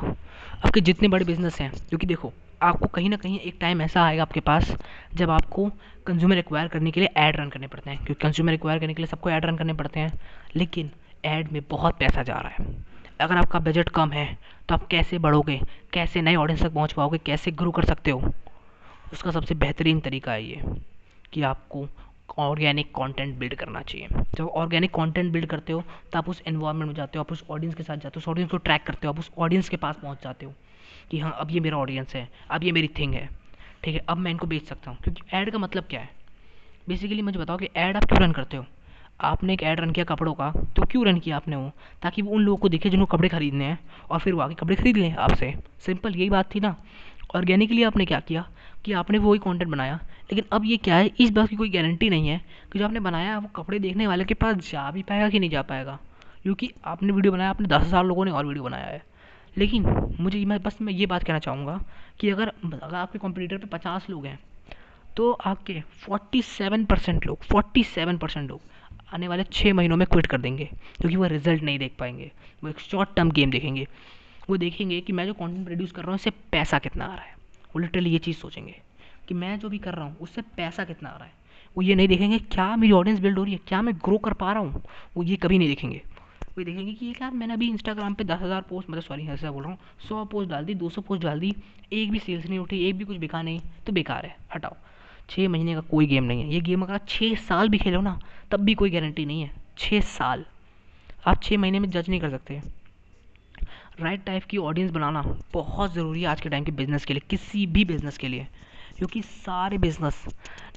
आपके 0.67 0.81
जितने 0.81 1.09
बड़े 1.09 1.25
बिज़नेस 1.25 1.61
हैं, 1.61 1.73
क्योंकि 1.89 2.07
देखो 2.07 2.33
आपको 2.63 2.87
कहीं 2.87 3.09
ना 3.11 3.17
कहीं 3.17 3.39
एक 3.39 3.57
टाइम 3.61 3.81
ऐसा 3.83 4.03
आएगा 4.03 4.23
आपके 4.23 4.41
पास, 4.41 4.77
जब 5.15 5.31
आपको 5.31 5.71
कंज्यूमर 6.07 6.39
एक्वायर 6.39 6.69
करने 6.69 6.91
के 6.91 7.01
लिए 7.01 7.09
ऐड 7.17 7.37
रन 7.37 7.49
करने 7.49 7.67
पड़ते 7.67 7.91
हैं। 7.91 7.99
क्योंकि 7.99 8.23
कंज्यूमर 8.23 8.53
एक्वायर 8.53 8.79
करने 8.79 8.95
के 8.95 9.03
लिए 9.03 9.07
सबको 9.07 9.31
ऐड 9.31 9.45
रन 9.47 9.57
करने 9.57 9.73
पड़ते 9.73 10.01
हैं, 10.01 10.13
लेकिन 10.57 10.91
ऐड 11.25 11.53
में 11.53 11.63
बहुत 11.71 11.99
पैसा 11.99 12.23
जा 12.23 12.35
रहा 12.35 12.63
है। 12.63 12.85
अगर 13.21 13.37
आपका 13.37 13.59
बजट 13.59 13.89
कम 13.89 14.11
है 14.13 14.27
तो 14.69 14.75
आप 14.75 14.87
कैसे 14.87 15.19
बढ़ोगे? 15.19 15.61
कैसे 15.93 16.23
नए 16.23 16.37
ऑडियंस 16.37 16.63
तक 16.63 16.73
पहुँच 16.73 16.93
पाओगे? 16.93 17.19
कैसे 17.19 17.51
ग्रो 17.51 17.71
कर 17.71 17.85
सकते 17.85 18.11
हो? 18.11 18.33
उसका 19.13 19.31
सबसे 19.31 19.55
बेहतरीन 19.55 20.01
तरीका 20.01 20.33
है 20.33 20.45
ये, 20.45 20.63
कि 21.33 21.43
आपको 21.43 21.87
ऑर्गेनिक 22.39 22.91
कंटेंट 22.91 23.37
बिल्ड 23.39 23.55
करना 23.55 23.81
चाहिए। 23.83 24.09
जब 24.35 24.47
ऑर्गेनिक 24.47 24.91
कंटेंट 24.95 25.33
बिल्ड 25.33 25.47
करते 25.47 25.73
हो 25.73 25.83
तो 26.13 26.19
आप 26.19 26.29
उस 26.29 26.43
एनवायरनमेंट 26.47 26.89
में 26.89 26.95
जाते 26.95 27.19
हो, 27.19 27.21
आप 27.21 27.33
उस 27.33 27.45
ऑडियंस 27.51 27.75
के 27.75 27.83
साथ 27.83 27.97
जाते 27.97 28.09
हो, 28.09 28.19
उस 28.19 28.29
ऑडियंस 28.29 28.51
को 28.51 28.57
ट्रैक 28.57 28.83
करते 28.83 29.07
हो, 29.07 29.13
आप 29.13 29.19
उस 29.19 29.31
ऑडियंस 29.39 29.69
के 29.69 29.77
पास 29.77 29.97
पहुँच 30.03 30.23
जाते 30.25 30.47
हो 30.47 30.53
कि 31.11 31.19
हाँ 31.19 31.37
अब 31.41 31.51
ये 31.51 31.61
मेरा 31.61 31.77
ऑडियंस 31.77 32.15
है, 32.15 32.29
अब 32.51 32.65
ये 32.65 32.73
मेरी 32.73 32.89
थिंग 32.99 33.15
है। 33.15 33.29
ठीक 33.85 33.95
है, 33.95 34.01
अब 34.09 34.17
मैं 34.17 34.31
इनको 34.31 34.47
बेच 34.47 34.63
सकता 34.63 34.91
हूँ। 34.91 34.99
क्योंकि 35.05 35.23
ऐड 35.33 35.51
का 35.51 35.59
मतलब 35.59 35.85
क्या 35.85 36.01
है? 36.01 36.11
बेसिकली 36.89 37.23
मुझे 37.23 37.39
बताओ 37.39 37.57
कि 37.57 37.69
ऐड 37.77 37.97
आप 37.97 38.05
क्यों 38.05 38.21
रन 38.21 38.33
करते 38.33 38.57
हो? 38.57 38.67
आपने 39.21 39.53
एक 39.55 39.63
ऐड 39.63 39.81
रन 39.81 39.91
किया 39.91 40.05
कपड़ों 40.05 40.35
का 40.35 40.51
तो 40.77 40.87
क्यों 40.87 41.07
रन 41.07 41.19
किया 41.19 41.37
आपने 41.37 41.57
वो? 41.57 41.71
ताकि 42.03 42.23
वो 42.23 42.31
उन 42.31 42.43
लोगों 42.43 42.59
को 42.59 42.69
दिखे 42.69 42.91
जिनको 42.91 43.07
कपड़े 43.07 43.29
खरीदने 43.29 43.65
हैं 43.65 43.79
और 44.11 44.19
फिर 44.19 44.35
वो 44.35 44.41
आगे 44.41 44.55
कपड़े 44.55 44.77
खरीद 44.77 44.97
लें 44.97 45.15
आपसे। 45.17 45.55
सिंपल 45.81 46.17
यही 46.17 46.31
बात 46.31 46.55
थी 46.55 46.61
ना। 46.61 46.77
ऑर्गेनिकली 47.37 47.83
आपने 47.83 48.07
क्या 48.07 48.21
किया? 48.21 48.49
कि 48.85 48.93
आपने 48.93 49.19
वही 49.19 49.39
कंटेंट 49.39 49.71
बनाया 49.71 49.99
लेकिन 50.31 50.45
अब 50.53 50.65
ये 50.65 50.77
क्या 50.79 50.97
है? 50.97 51.11
इस 51.21 51.31
बात 51.31 51.49
की 51.49 51.57
कोई 51.57 51.69
गारंटी 51.71 52.11
नहीं 52.11 52.29
है 52.29 52.41
कि 52.73 52.79
जो 52.79 52.85
आपने 52.85 53.01
बनाया 53.01 53.39
वो 53.39 53.49
कपड़े 53.57 53.79
देखने 53.79 54.07
वाले 54.07 54.25
के 54.25 54.35
पास 54.37 54.57
जा 54.71 54.91
भी 54.91 55.03
पाएगा 55.03 55.29
कि 55.29 55.39
नहीं 55.39 55.51
जा 55.51 55.63
पाएगा। 55.65 55.99
क्योंकि 56.43 56.71
आपने 56.85 57.13
वीडियो 57.13 57.33
बनाया, 57.33 57.51
आपने 57.51 57.69
दस 57.69 57.83
हज़ार 57.83 58.05
लोगों 58.05 58.25
ने 58.25 58.31
और 58.31 58.47
वीडियो 58.47 58.65
बनाया 58.65 58.87
है। 58.87 59.03
लेकिन 59.57 59.85
मुझे, 60.21 60.45
मैं 60.45 60.63
बस 60.63 60.79
मैं 60.81 60.93
ये 60.93 61.07
बात 61.07 61.25
कहना 61.25 61.39
चाहूँगा 61.39 61.81
कि 62.21 62.31
अगर 62.31 62.49
अगर 62.49 62.95
आपके 62.97 63.19
कंप्यूटर 63.19 63.59
पे 63.59 63.67
पचास 63.69 64.07
लोग 64.11 64.27
हैं 64.27 64.39
तो 65.17 65.31
आपके 65.33 65.81
फोर्टी 65.99 66.43
सेवन 66.43 66.85
परसेंट 66.85 67.27
लोग 67.27 67.45
फोर्टी 67.45 67.83
सेवन 67.85 68.19
परसेंट 68.19 68.49
लोग 68.51 68.61
आने 69.15 69.29
वाले 69.29 69.45
छः 69.45 69.73
महीनों 69.75 69.97
में 69.97 70.07
क्विट 70.07 70.27
कर 70.27 70.41
देंगे, 70.41 70.65
क्योंकि 71.01 71.17
वो 71.17 71.27
रिज़ल्ट 71.27 71.63
नहीं 71.63 71.79
देख 71.79 71.93
पाएँगे। 71.99 72.31
वो 72.63 72.69
एक 72.71 72.81
शॉर्ट 72.81 73.15
टर्म 73.17 73.31
गेम 73.31 73.51
देखेंगे। 73.51 73.87
वो 74.49 74.57
देखेंगे 74.57 75.01
कि 75.01 75.13
मैं 75.13 75.27
जो 75.27 75.33
कंटेंट 75.35 75.65
प्रोड्यूस 75.67 75.93
कर 75.93 76.03
रहा 76.03 76.11
हूँ, 76.11 76.17
इससे 76.17 76.31
पैसा 76.53 76.79
कितना 76.79 77.05
आ 77.05 77.15
रहा 77.15 77.25
है। 77.25 77.35
वो 77.67 77.81
लिटरली 77.81 78.11
ये 78.11 78.19
चीज़ 78.19 78.37
सोचेंगे। 78.37 78.75
कि 79.29 79.35
मैं 79.35 79.59
जो 79.59 79.69
भी 79.69 79.79
कर 79.79 79.95
रहा 79.95 80.05
हूँ, 80.05 80.17
उससे 80.21 80.43
पैसा 80.57 80.85
कितना 80.85 81.09
आ 81.09 81.17
रहा 81.17 81.25
है? 81.25 81.33
वो 81.77 81.83
ये 81.83 81.95
नहीं 81.95 82.09
देखेंगे 82.09 82.39
क्या 82.41 82.75
मेरी 82.77 82.93
ऑडियंस 82.93 83.21
बिल्ड 83.21 83.39
हो 83.39 83.45
रही 83.45 83.53
है, 83.53 83.61
क्या 83.69 83.81
मैं 83.83 83.95
ग्रो 83.97 84.19
कर 84.19 84.33
पा 84.33 84.53
रहा 84.53 84.63
हूँ? 84.63 84.83
वो 85.17 85.23
ये 85.23 85.37
कभी 85.37 85.59
नहीं 85.59 85.69
देखेंगे। 85.69 86.03
वो 86.49 86.65
देखेंगे 86.65 86.93
कि 86.93 87.07
यार 87.11 87.31
मैंने 87.31 87.55
अभी 87.55 87.69
इंस्टाग्राम 87.69 88.15
पे 88.15 88.25
दस 88.25 88.39
हज़ार 88.43 88.61
पोस्ट 88.61 88.91
मतलब 88.91 89.03
सॉरी 89.03 89.27
ऐसा 89.29 89.51
बोल 89.51 89.63
रहा 89.63 89.73
हूँ, 89.73 89.79
सौ 90.09 90.25
पोस्ट 90.25 90.51
डाल 90.51 90.65
दी, 90.65 90.75
दो 90.75 90.89
सौ 90.91 91.03
पोस्ट 91.03 91.23
डाल 91.23 91.41
दी, 91.41 91.55
एक 91.93 92.11
भी 92.11 92.19
सेल्स 92.19 92.47
नहीं 92.47 92.59
उठी, 92.59 92.79
एक 92.81 92.97
भी 92.99 93.05
कुछ 93.05 93.17
बिका 93.17 93.43
नहीं 93.43 93.61
तो 93.87 93.93
बेकार 93.93 94.27
है, 94.27 94.37
हटाओ। 94.55 94.77
छः 95.31 95.49
महीने 95.49 95.75
का 95.75 95.81
कोई 95.81 96.07
गेम 96.07 96.25
नहीं 96.25 96.43
है। 96.43 96.55
ये 96.55 96.61
गेम 96.61 96.83
अगर 96.83 97.01
छः 97.09 97.35
साल 97.39 97.69
भी 97.69 97.79
खेलो 97.79 98.01
ना, 98.01 98.19
तब 98.51 98.61
भी 98.61 98.75
कोई 98.75 98.91
गारंटी 98.91 99.25
नहीं 99.27 99.43
है। 99.43 99.51
छः 99.79 100.01
साल। 100.01 100.45
आप 101.27 101.43
छः 101.43 101.59
महीने 101.59 101.81
में 101.81 101.91
जज 101.91 102.09
नहीं 102.09 102.21
कर 102.21 102.31
सकते। 102.31 102.61
राइट 104.01 104.25
टाइप 104.25 104.45
की 104.45 104.59
ऑडियंस 104.59 104.91
बनाना 104.91 105.23
बहुत 105.53 105.95
ज़रूरी 105.95 106.23
है 106.23 106.29
आज 106.29 106.41
के 106.41 106.49
टाइम 106.49 106.65
के 106.65 106.73
बिज़नेस 106.73 107.05
के 107.05 107.15
लिए, 107.15 107.23
किसी 107.31 107.67
भी 107.67 107.85
बिज़नेस 107.85 108.19
के 108.19 108.29
लिए। 108.29 108.47
क्योंकि 108.99 109.23
सारे 109.23 109.79
बिज़नेस 109.79 110.25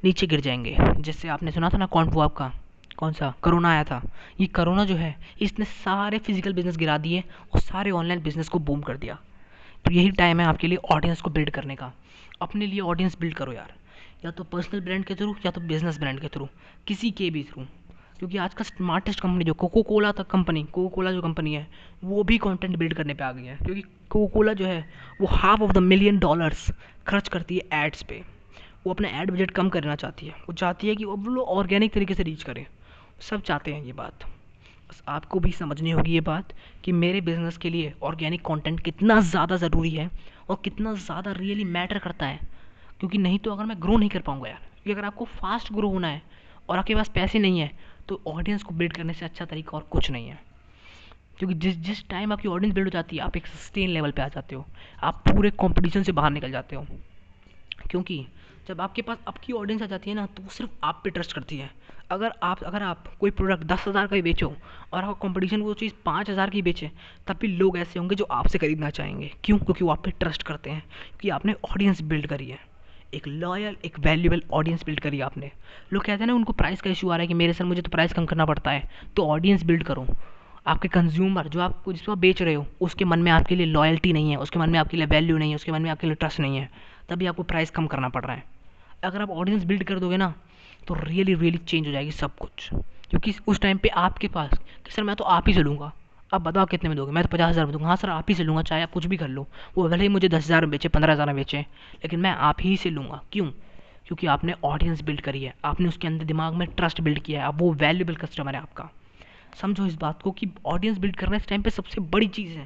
नीचे 0.03 0.27
गिर 0.27 0.41
जाएँगे। 0.41 0.75
जैसे 0.99 1.27
आपने 1.27 1.51
सुना 1.51 1.69
था 1.69 1.77
ना 1.77 1.85
कौन 1.85 2.09
वो 2.09 2.21
आपका? 2.21 2.51
कौन 2.97 3.13
सा? 3.13 3.33
करोना 3.43 3.69
आया 3.69 3.83
था। 3.83 4.01
ये 4.39 4.47
करोना 4.47 4.85
जो 4.85 4.95
है, 4.95 5.15
इसने 5.41 5.65
सारे 5.65 6.17
फ़िज़िकल 6.19 6.53
बिज़नेस 6.53 6.77
गिरा 6.77 6.97
दिए 6.97 7.23
और 7.53 7.59
सारे 7.59 7.91
ऑनलाइन 7.91 8.21
बिज़नेस 8.21 8.49
को 8.49 8.59
बूम 8.59 8.81
कर 8.81 8.97
दिया। 8.97 9.17
तो 9.85 9.91
यही 9.91 10.11
टाइम 10.11 10.39
है 10.39 10.45
आपके 10.45 10.67
लिए 10.67 10.77
ऑडियंस 10.91 11.21
को 11.21 11.29
बिल्ड 11.29 11.49
करने 11.49 11.75
का। 11.75 11.91
अपने 12.41 12.67
लिए 12.67 12.79
ऑडियंस 12.79 13.17
बिल्ड 13.19 13.35
करो 13.35 13.53
यार। 13.53 13.73
या 14.25 14.31
तो 14.31 14.43
पर्सनल 14.43 14.81
ब्रांड 14.81 15.05
के 15.05 15.15
थ्रू 15.15 15.35
या 15.45 15.51
तो 15.51 15.61
बिज़नेस 15.61 15.99
ब्रांड 15.99 16.19
के 16.19 16.27
थ्रू 16.27 16.47
किसी 16.87 17.11
के 17.11 17.29
भी 17.29 17.43
थ्रू 17.43 17.65
क्योंकि 18.19 18.37
आज 18.37 18.53
का 18.53 18.63
स्मार्टेस्ट 18.63 19.19
कंपनी 19.19 19.43
जो 19.43 19.53
कोको 19.53 19.81
कोला 19.83 20.11
तक 20.11 20.27
कंपनी 20.27 20.63
कोको 20.63 20.87
कोला 20.89 21.11
जो 21.11 21.21
कंपनी 21.21 21.53
है, 21.53 21.67
वो 22.03 22.23
भी 22.23 22.37
कंटेंट 22.37 22.75
बिल्ड 22.77 22.93
करने 22.93 23.13
पे 23.13 23.23
आ 23.23 23.31
गई 23.31 23.45
है। 23.45 23.55
क्योंकि 23.57 23.81
कोको 23.81 24.27
कोला 24.27 24.53
जो 24.53 24.65
है, 24.65 24.89
वो 25.21 25.27
half 25.27 25.61
of 25.61 25.71
the 25.71 25.77
million 25.77 26.19
dollars 26.19 26.71
खर्च 27.07 27.27
करती 27.27 27.57
है 27.57 27.85
एड्स 27.85 28.01
पे। 28.03 28.21
वो 28.85 28.93
अपना 28.93 29.07
एड 29.21 29.31
बजट 29.31 29.51
कम 29.51 29.69
करना 29.69 29.95
चाहती 29.95 30.25
है। 30.25 30.33
वो 30.39 30.53
चाहती 30.53 30.87
है 30.87 30.95
कि 30.95 31.05
वो 31.05 31.15
लोग 31.25 31.47
ऑर्गेनिक 31.47 31.93
तरीके 31.93 32.13
से 32.13 32.23
रीच 32.23 32.43
करें। 32.43 32.65
सब 33.21 33.41
चाहते 33.41 33.73
हैं 33.73 33.83
ये 33.83 33.93
बात। 33.93 34.23
बस 34.89 35.01
आपको 35.07 35.39
भी 35.39 35.51
समझनी 35.51 35.91
होगी 35.91 36.13
ये 36.13 36.21
बात 36.21 36.53
कि 36.83 36.91
मेरे 36.91 37.21
बिज़नेस 37.21 37.57
के 37.57 37.69
लिए 37.69 37.93
ऑर्गेनिक 38.03 38.41
कंटेंट 38.41 38.79
कितना 38.79 39.19
ज़्यादा 39.21 39.55
ज़रूरी 39.57 39.89
है 39.89 40.09
और 40.49 40.61
कितना 40.63 40.93
ज़्यादा 40.95 41.31
रियली 41.31 41.63
मैटर 41.63 41.99
करता 41.99 42.25
है। 42.25 42.39
क्योंकि 42.99 43.17
नहीं 43.17 43.39
तो 43.39 43.51
अगर 43.51 43.65
मैं 43.65 43.81
ग्रो 43.81 43.97
नहीं 43.97 44.09
कर 44.09 44.21
पाऊँगा 44.21 44.49
यार। 44.49 44.59
क्योंकि 44.73 44.91
अगर 44.91 45.07
आपको 45.07 45.25
फास्ट 45.25 45.73
ग्रो 45.73 45.89
होना 45.89 46.07
है 46.07 46.21
और 46.69 46.77
आपके 46.77 46.95
पास 46.95 47.09
पैसे 47.09 47.39
नहीं 47.39 47.59
है 47.59 47.71
तो 48.09 48.21
ऑडियंस 48.27 48.63
को 48.63 48.73
बिल्ड 48.73 48.93
करने 48.93 49.13
से 49.13 49.25
अच्छा 49.25 49.45
तरीका 49.45 49.77
और 49.77 49.83
कुछ 49.91 50.09
नहीं 50.11 50.27
है। 50.27 50.39
क्योंकि 51.39 51.55
जिस 51.55 51.75
जिस 51.77 52.07
टाइम 52.09 52.33
आपकी 52.33 52.47
ऑडियंस 52.47 52.73
बिल्ड 52.75 52.87
हो 52.87 52.91
जाती 52.91 53.15
है, 53.15 53.21
आप 53.23 53.37
एक 53.37 53.47
सस्टेन 53.47 53.89
लेवल 53.89 54.11
पे 54.11 54.21
आ 54.21 54.27
जाते 54.27 54.55
हो। 54.55 54.65
आप 55.01 55.23
पूरे 55.27 55.49
कंपटीशन 55.51 56.03
से 56.03 56.11
बाहर 56.11 56.31
निकल 56.31 56.51
जाते 56.51 56.75
हो। 56.75 56.85
क्योंकि 57.89 58.25
जब 58.67 58.81
आपके 58.81 59.01
पास 59.01 59.17
आपकी 59.27 59.53
ऑडियंस 59.53 59.81
आ 59.81 59.85
जाती 59.85 60.09
है 60.09 60.15
ना 60.15 60.25
तो 60.25 60.43
वो 60.43 60.49
सिर्फ़ 60.49 60.71
आप 60.83 61.01
पे 61.03 61.09
ट्रस्ट 61.09 61.33
करती 61.33 61.57
है। 61.57 61.69
अगर 62.11 62.33
आप 62.43 62.63
अगर 62.63 62.83
आप 62.83 63.07
कोई 63.19 63.31
प्रोडक्ट 63.31 63.63
दस 63.63 63.87
हज़ार 63.87 64.07
का 64.07 64.15
ही 64.15 64.21
बेचो 64.21 64.51
और 64.93 65.03
आप 65.03 65.19
कंपटीशन 65.21 65.61
वो 65.61 65.73
चीज़ 65.73 65.93
पाँच 66.05 66.29
हज़ार 66.29 66.49
की 66.49 66.61
बेचे, 66.61 66.91
तब 67.27 67.37
भी 67.41 67.47
लोग 67.47 67.77
ऐसे 67.77 67.99
होंगे 67.99 68.15
जो 68.15 68.25
आपसे 68.31 68.57
खरीदना 68.57 68.89
चाहेंगे। 68.89 69.31
क्यों? 69.43 69.57
क्योंकि 69.57 69.83
वो 69.83 69.91
आप 69.91 70.03
पे 70.03 70.11
ट्रस्ट 70.11 70.43
करते 70.43 70.69
हैं। 70.69 70.81
क्योंकि 70.81 71.29
आपने 71.29 71.53
ऑडियंस 71.71 72.01
बिल्ड 72.01 72.27
करी 72.27 72.49
है। 72.49 72.59
एक 73.13 73.27
लॉयल 73.27 73.75
एक 73.85 73.99
वैल्यूबल 73.99 74.41
ऑडियंस 74.53 74.83
बिल्ड 74.85 74.99
करी 74.99 75.21
आपने। 75.21 75.51
लोग 75.93 76.03
कहते 76.03 76.23
हैं 76.23 76.27
ना, 76.27 76.33
उनको 76.33 76.53
प्राइस 76.53 76.81
का 76.81 76.89
इशू 76.89 77.09
आ 77.09 77.15
रहा 77.15 77.21
है 77.21 77.27
कि 77.27 77.33
मेरे 77.33 77.53
सर 77.53 77.65
मुझे 77.65 77.81
तो 77.81 77.89
प्राइस 77.89 78.13
कम 78.13 78.25
करना 78.25 78.45
पड़ता 78.45 78.71
है। 78.71 78.89
तो 79.15 79.25
ऑडियंस 79.27 79.63
बिल्ड 79.63 79.83
करो। 79.83 80.05
आपके 80.67 80.87
कंज्यूमर 80.87 81.47
जो 81.47 81.61
आपको 81.61 81.93
जिसको 81.93 82.11
आप 82.11 82.17
बेच 82.17 82.41
रहे 82.41 82.53
हो, 82.53 82.65
उसके 82.81 83.05
मन 83.05 83.19
में 83.19 83.31
आपके 83.31 83.55
लिए 83.55 83.65
लॉयल्टी 83.65 84.13
नहीं 84.13 84.31
है, 84.31 84.37
उसके 84.37 84.59
मन 84.59 84.69
में 84.69 84.79
आपके 84.79 84.97
लिए 84.97 85.05
वैल्यू 85.05 85.37
नहीं 85.37 85.49
है, 85.49 85.55
उसके 85.55 85.71
मन 85.71 85.81
में 85.81 85.89
आपके 85.89 86.07
लिए 86.07 86.15
ट्रस्ट 86.15 86.39
नहीं 86.39 86.57
है, 86.57 86.69
तभी 87.09 87.25
आपको 87.25 87.43
प्राइस 87.43 87.69
कम 87.69 87.87
करना 87.87 88.09
पड़ 88.09 88.23
रहा 88.25 88.35
है। 88.35 88.43
अगर 89.03 89.21
आप 89.21 89.29
ऑडियंस 89.29 89.63
बिल्ड 89.63 89.83
कर 89.83 89.99
दोगे 89.99 90.17
ना 90.17 90.33
तो 90.87 90.93
रियली 90.93 91.33
रियली 91.33 91.57
चेंज 91.57 91.87
हो 91.87 91.91
जाएगी 91.91 92.11
सब 92.11 92.35
कुछ। 92.35 92.69
क्योंकि 93.09 93.33
उस 93.47 93.59
टाइम 93.59 93.77
पे 93.77 93.89
आपके 93.89 94.27
पास 94.27 94.57
कि 94.85 94.91
सर 94.91 95.03
मैं 95.03 95.15
तो 95.15 95.23
आप 95.23 95.47
ही 95.47 95.53
से 95.53 95.61
लूँगा 95.61 95.91
अब 96.31 96.41
बताओ 96.41 96.65
कितने 96.65 96.89
में 96.89 96.95
दोगे? 96.97 97.11
मैं 97.11 97.23
तो 97.23 97.29
पचास 97.29 97.49
हज़ार 97.49 97.65
में 97.65 97.71
दूँगा। 97.73 97.87
हाँ 97.87 97.95
सर, 97.95 98.09
आप 98.09 98.25
ही 98.29 98.35
से 98.35 98.43
लूँगा, 98.43 98.61
चाहे 98.61 98.83
आप 98.83 98.91
कुछ 98.91 99.05
भी 99.05 99.17
कर 99.17 99.27
लो। 99.27 99.47
वो 99.77 99.87
भले 99.89 100.01
ही 100.01 100.09
मुझे 100.09 100.29
दस 100.29 100.45
हज़ार 100.45 100.61
में 100.61 100.71
बेचे, 100.71 100.89
पंद्रह 100.89 101.13
हज़ार 101.13 101.27
में 101.27 101.35
बेचे, 101.35 101.59
लेकिन 101.95 102.19
मैं 102.19 102.31
आप 102.31 102.61
ही 102.61 102.75
से 102.77 102.89
लूँगा। 102.89 103.21
क्यों? 103.31 103.45
क्योंकि 104.07 104.27
आपने 104.27 104.53
ऑडियंस 104.63 105.01
बिल्ड 105.01 105.21
करी 105.21 105.43
है। 105.43 105.53
आपने 105.65 105.87
उसके 105.87 106.07
अंदर 106.07 106.25
दिमाग 106.25 106.53
में 106.53 106.67
ट्रस्ट 106.67 107.01
बिल्ड 107.01 107.19
किया 107.19 107.41
है। 107.41 107.47
अब 107.47 107.59
वो 107.59 107.71
वैल्यूबल 107.73 108.15
कस्टमर 108.15 108.55
है 108.55 108.61
आपका। 108.61 108.89
समझो 109.61 109.85
इस 109.85 109.95
बात 109.95 110.21
को 110.21 110.31
कि 110.31 110.47
ऑडियंस 110.65 110.97
बिल्ड 110.97 111.15
करना 111.15 111.37
इस 111.37 111.47
टाइम 111.47 111.61
पर 111.61 111.69
सबसे 111.69 112.01
बड़ी 112.01 112.27
चीज़ 112.27 112.57
है। 112.57 112.63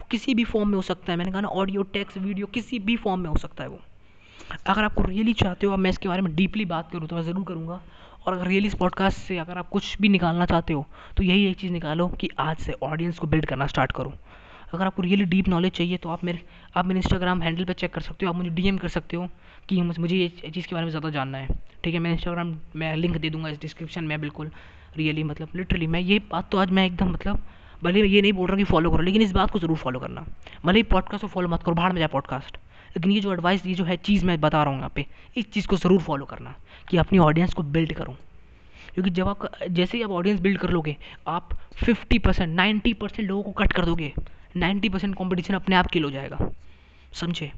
वो 0.00 0.06
किसी 0.10 0.34
भी 0.34 0.44
फॉर्म 0.44 0.68
में 0.68 0.76
हो 0.76 0.82
सकता 0.82 1.12
है। 1.12 1.18
मैंने 1.18 1.30
कहा 1.30 1.40
ना 1.40 1.48
ऑडियो 1.48 1.82
टेक्स्ट 1.82 2.18
वीडियो 2.18 2.46
किसी 2.46 2.78
भी 2.78 2.96
फॉर्म 2.96 3.20
में 3.20 3.28
हो 3.30 3.36
सकता 3.36 3.64
है 3.64 3.70
वो। 3.70 3.80
अगर 4.66 4.84
आपको 4.84 5.02
रियली 5.02 5.32
चाहते 5.32 5.66
हो, 5.66 5.72
अब 5.72 5.78
मैं 5.78 5.90
इसके 5.90 6.08
बारे 6.08 6.22
में 6.22 6.34
डीपली 6.34 6.64
बात 6.64 6.90
करूँ 6.92 7.08
तो 7.08 7.16
मैं 7.16 7.22
ज़रूर 7.22 7.44
करूँगा। 7.44 7.80
और 8.26 8.32
अगर 8.32 8.46
रियली 8.46 8.66
इस 8.66 8.74
पॉडकास्ट 8.74 9.18
से 9.18 9.38
अगर 9.38 9.58
आप 9.58 9.68
कुछ 9.68 9.96
भी 10.00 10.08
निकालना 10.08 10.46
चाहते 10.46 10.72
हो 10.72 10.86
तो 11.16 11.22
यही 11.22 11.46
एक 11.46 11.56
चीज़ 11.56 11.72
निकालो 11.72 12.08
कि 12.20 12.28
आज 12.38 12.56
से 12.58 12.72
ऑडियंस 12.82 13.18
को 13.18 13.26
बिल्ड 13.26 13.46
करना 13.46 13.66
स्टार्ट 13.66 13.92
करो। 13.92 14.12
अगर 14.74 14.84
आपको 14.86 15.02
रियली 15.02 15.24
डीप 15.26 15.48
नॉलेज 15.48 15.72
चाहिए 15.72 15.96
तो 15.96 16.08
आप 16.08 16.24
मेरे 16.24 16.42
आप 16.76 16.86
मेरे 16.86 17.00
इंस्टाग्राम 17.00 17.42
हैंडल 17.42 17.64
पर 17.64 17.72
चेक 17.72 17.92
कर 17.94 18.00
सकते 18.00 18.26
हो, 18.26 18.32
आप 18.32 18.38
मुझे 18.38 18.50
डीएम 18.50 18.76
कर 18.78 18.88
सकते 18.88 19.16
हो 19.16 19.28
कि 19.68 19.80
मुझे 19.82 20.16
ये 20.16 20.50
चीज़ 20.50 20.66
के 20.66 20.74
बारे 20.74 20.84
में 20.84 20.90
ज़्यादा 20.90 21.10
जानना 21.10 21.38
है। 21.38 21.58
ठीक 21.84 21.94
है, 21.94 22.00
मैं 22.00 22.12
इंस्टाग्राम 22.12 22.54
मैं 22.76 22.94
लिंक 22.96 23.16
दे 23.16 23.30
दूँगा 23.30 23.48
इस 23.48 23.60
डिस्क्रिप्शन 23.60 24.04
में 24.04 24.20
बिल्कुल 24.20 24.50
रियली 24.96 25.22
मतलब 25.24 25.48
लिटरली 25.56 25.86
मैं 25.86 26.00
ये 26.00 26.18
बात 26.30 26.50
तो 26.50 26.58
आज 26.58 26.70
मैं 26.70 26.86
एकदम 26.86 27.10
मतलब 27.10 27.42
भले 27.82 28.06
ये 28.06 28.22
नहीं 28.22 28.32
बोल 28.32 28.48
रहा 28.48 28.56
कि 28.56 28.64
फॉलो 28.64 28.90
करो, 28.90 29.02
लेकिन 29.02 29.22
इस 29.22 29.32
बात 29.32 29.50
को 29.50 29.58
ज़रूर 29.58 29.76
फॉलो 29.76 30.00
करना। 30.00 30.24
भले 30.64 30.78
ही 30.78 30.82
पॉडकास्ट 30.84 31.22
को 31.22 31.28
फॉलो 31.28 31.48
मत 31.48 31.62
करो 31.62 31.74
बाहर 31.74 31.92
में 31.92 31.98
जाए 31.98 32.08
पॉडकास्ट 32.08 32.56
लेकिन 32.96 33.10
ये 33.12 33.20
जो 33.20 33.32
एडवाइस 33.32 33.66
ये 33.66 33.74
जो 33.74 33.84
है 33.84 33.96
चीज़ 33.96 34.24
मैं 34.24 34.40
बता 34.40 34.62
रहा 34.62 34.70
हूँ 34.70 34.78
यहाँ 34.78 34.92
पे 34.94 35.06
इस 35.36 35.50
चीज़ 35.52 35.66
को 35.66 35.76
ज़रूर 35.76 36.00
फॉलो 36.00 36.24
करना 36.24 36.54
कि 36.88 36.96
अपनी 36.96 37.18
ऑडियंस 37.18 37.54
को 37.54 37.62
बिल्ड 37.62 37.92
करूँ। 37.92 38.16
क्योंकि 38.94 39.10
जब 39.10 39.28
आप, 39.28 39.50
जैसे 39.70 39.98
ही 39.98 40.04
आप 40.04 40.10
ऑडियंस 40.10 40.40
बिल्ड 40.40 40.58
कर 40.58 40.70
लोगे, 40.70 40.96
आप 41.28 41.50
फिफ्टी 41.84 42.18
परसेंट 42.18 42.54
नाइन्टी 42.54 42.92
परसेंट 42.92 43.28
लोगों 43.28 43.42
को 43.42 43.52
कट 43.52 43.72
कर 43.72 43.84
दोगे। 43.84 44.12
नाइन्टी 44.56 44.88
परसेंट 44.88 45.14
कॉम्पिटिशन 45.14 45.54
अपने 45.54 45.76
आप 45.76 45.86
किल 45.86 46.04
हो 46.04 46.10
जाएगा। 46.10 46.38
समझे? 47.12 47.52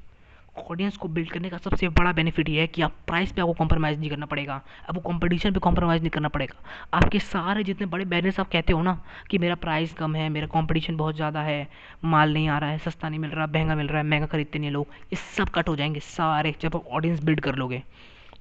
ऑडियंस 0.56 0.97
को 0.97 1.09
बिल्ड 1.09 1.30
करने 1.30 1.50
का 1.50 1.59
सबसे 1.59 1.88
बड़ा 1.88 2.12
बेनिफिट 2.12 2.49
ये 2.49 2.61
है 2.61 2.66
कि 2.66 2.82
आप 2.82 2.94
प्राइस 3.06 3.32
पे 3.32 3.40
आपको 3.40 3.52
कॉम्प्रोमाइज़ 3.52 3.99
नहीं 4.00 4.11
करना 4.11 4.26
पड़ेगा। 4.26 4.54
आपको 4.88 5.00
कंपटीशन 5.02 5.52
पे 5.52 5.61
कॉम्प्रोमाइज़ 5.61 6.02
नहीं 6.02 6.11
करना 6.11 6.28
पड़ेगा। 6.28 6.62
आपके 6.94 7.18
सारे 7.18 7.64
जितने 7.64 7.87
बड़े 7.87 8.04
बैनर्स 8.04 8.40
आप 8.40 8.50
कहते 8.50 8.73
हो 8.73 8.82
ना 8.82 8.99
कि 9.30 9.38
मेरा 9.38 9.54
प्राइस 9.54 9.92
कम 9.92 10.14
है, 10.16 10.28
मेरा 10.28 10.47
कंपटीशन 10.47 10.97
बहुत 10.97 11.16
ज़्यादा 11.16 11.42
है, 11.42 11.68
माल 12.04 12.32
नहीं 12.35 12.49
आ 12.49 12.59
रहा 12.59 12.71
है, 12.71 12.78
सस्ता 12.78 13.09
नहीं 13.09 13.21
मिल 13.21 13.30
रहा, 13.30 13.47
महँगा 13.47 13.75
मिल 13.75 13.87
रहा 13.87 13.99
है, 13.99 14.04
महँगा 14.04 14.26
खरीदते 14.26 14.59
नहीं 14.59 14.71
लोग, 14.71 14.87
ये 15.04 15.16
सब 15.37 15.49
कट 15.49 15.68
हो 15.68 15.76
जाएँगे 15.76 16.00
सारे 16.00 16.54
जब 16.61 16.76
आप 16.76 16.87
ऑडियंस 16.88 17.23
बिल्ड 17.25 17.40
कर 17.40 17.54
लोगे। 17.54 17.82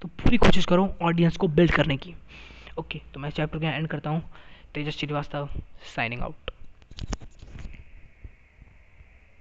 तो 0.01 0.07
पूरी 0.07 0.37
कोशिश 0.37 0.65
करो 0.65 0.93
ऑडियंस 1.01 1.37
को 1.37 1.47
बिल्ड 1.49 1.71
करने 1.71 1.97
की। 1.97 2.15
ओके 2.79 3.01
तो 3.13 3.19
मैं 3.19 3.29
चैप्टर 3.29 3.59
का 3.59 3.71
एंड 3.71 3.87
करता 3.87 4.09
हूँ। 4.09 4.23
तेजस 4.73 4.97
श्रीवास्तव 4.97 5.49
साइनिंग 5.95 6.21
आउट 6.21 6.51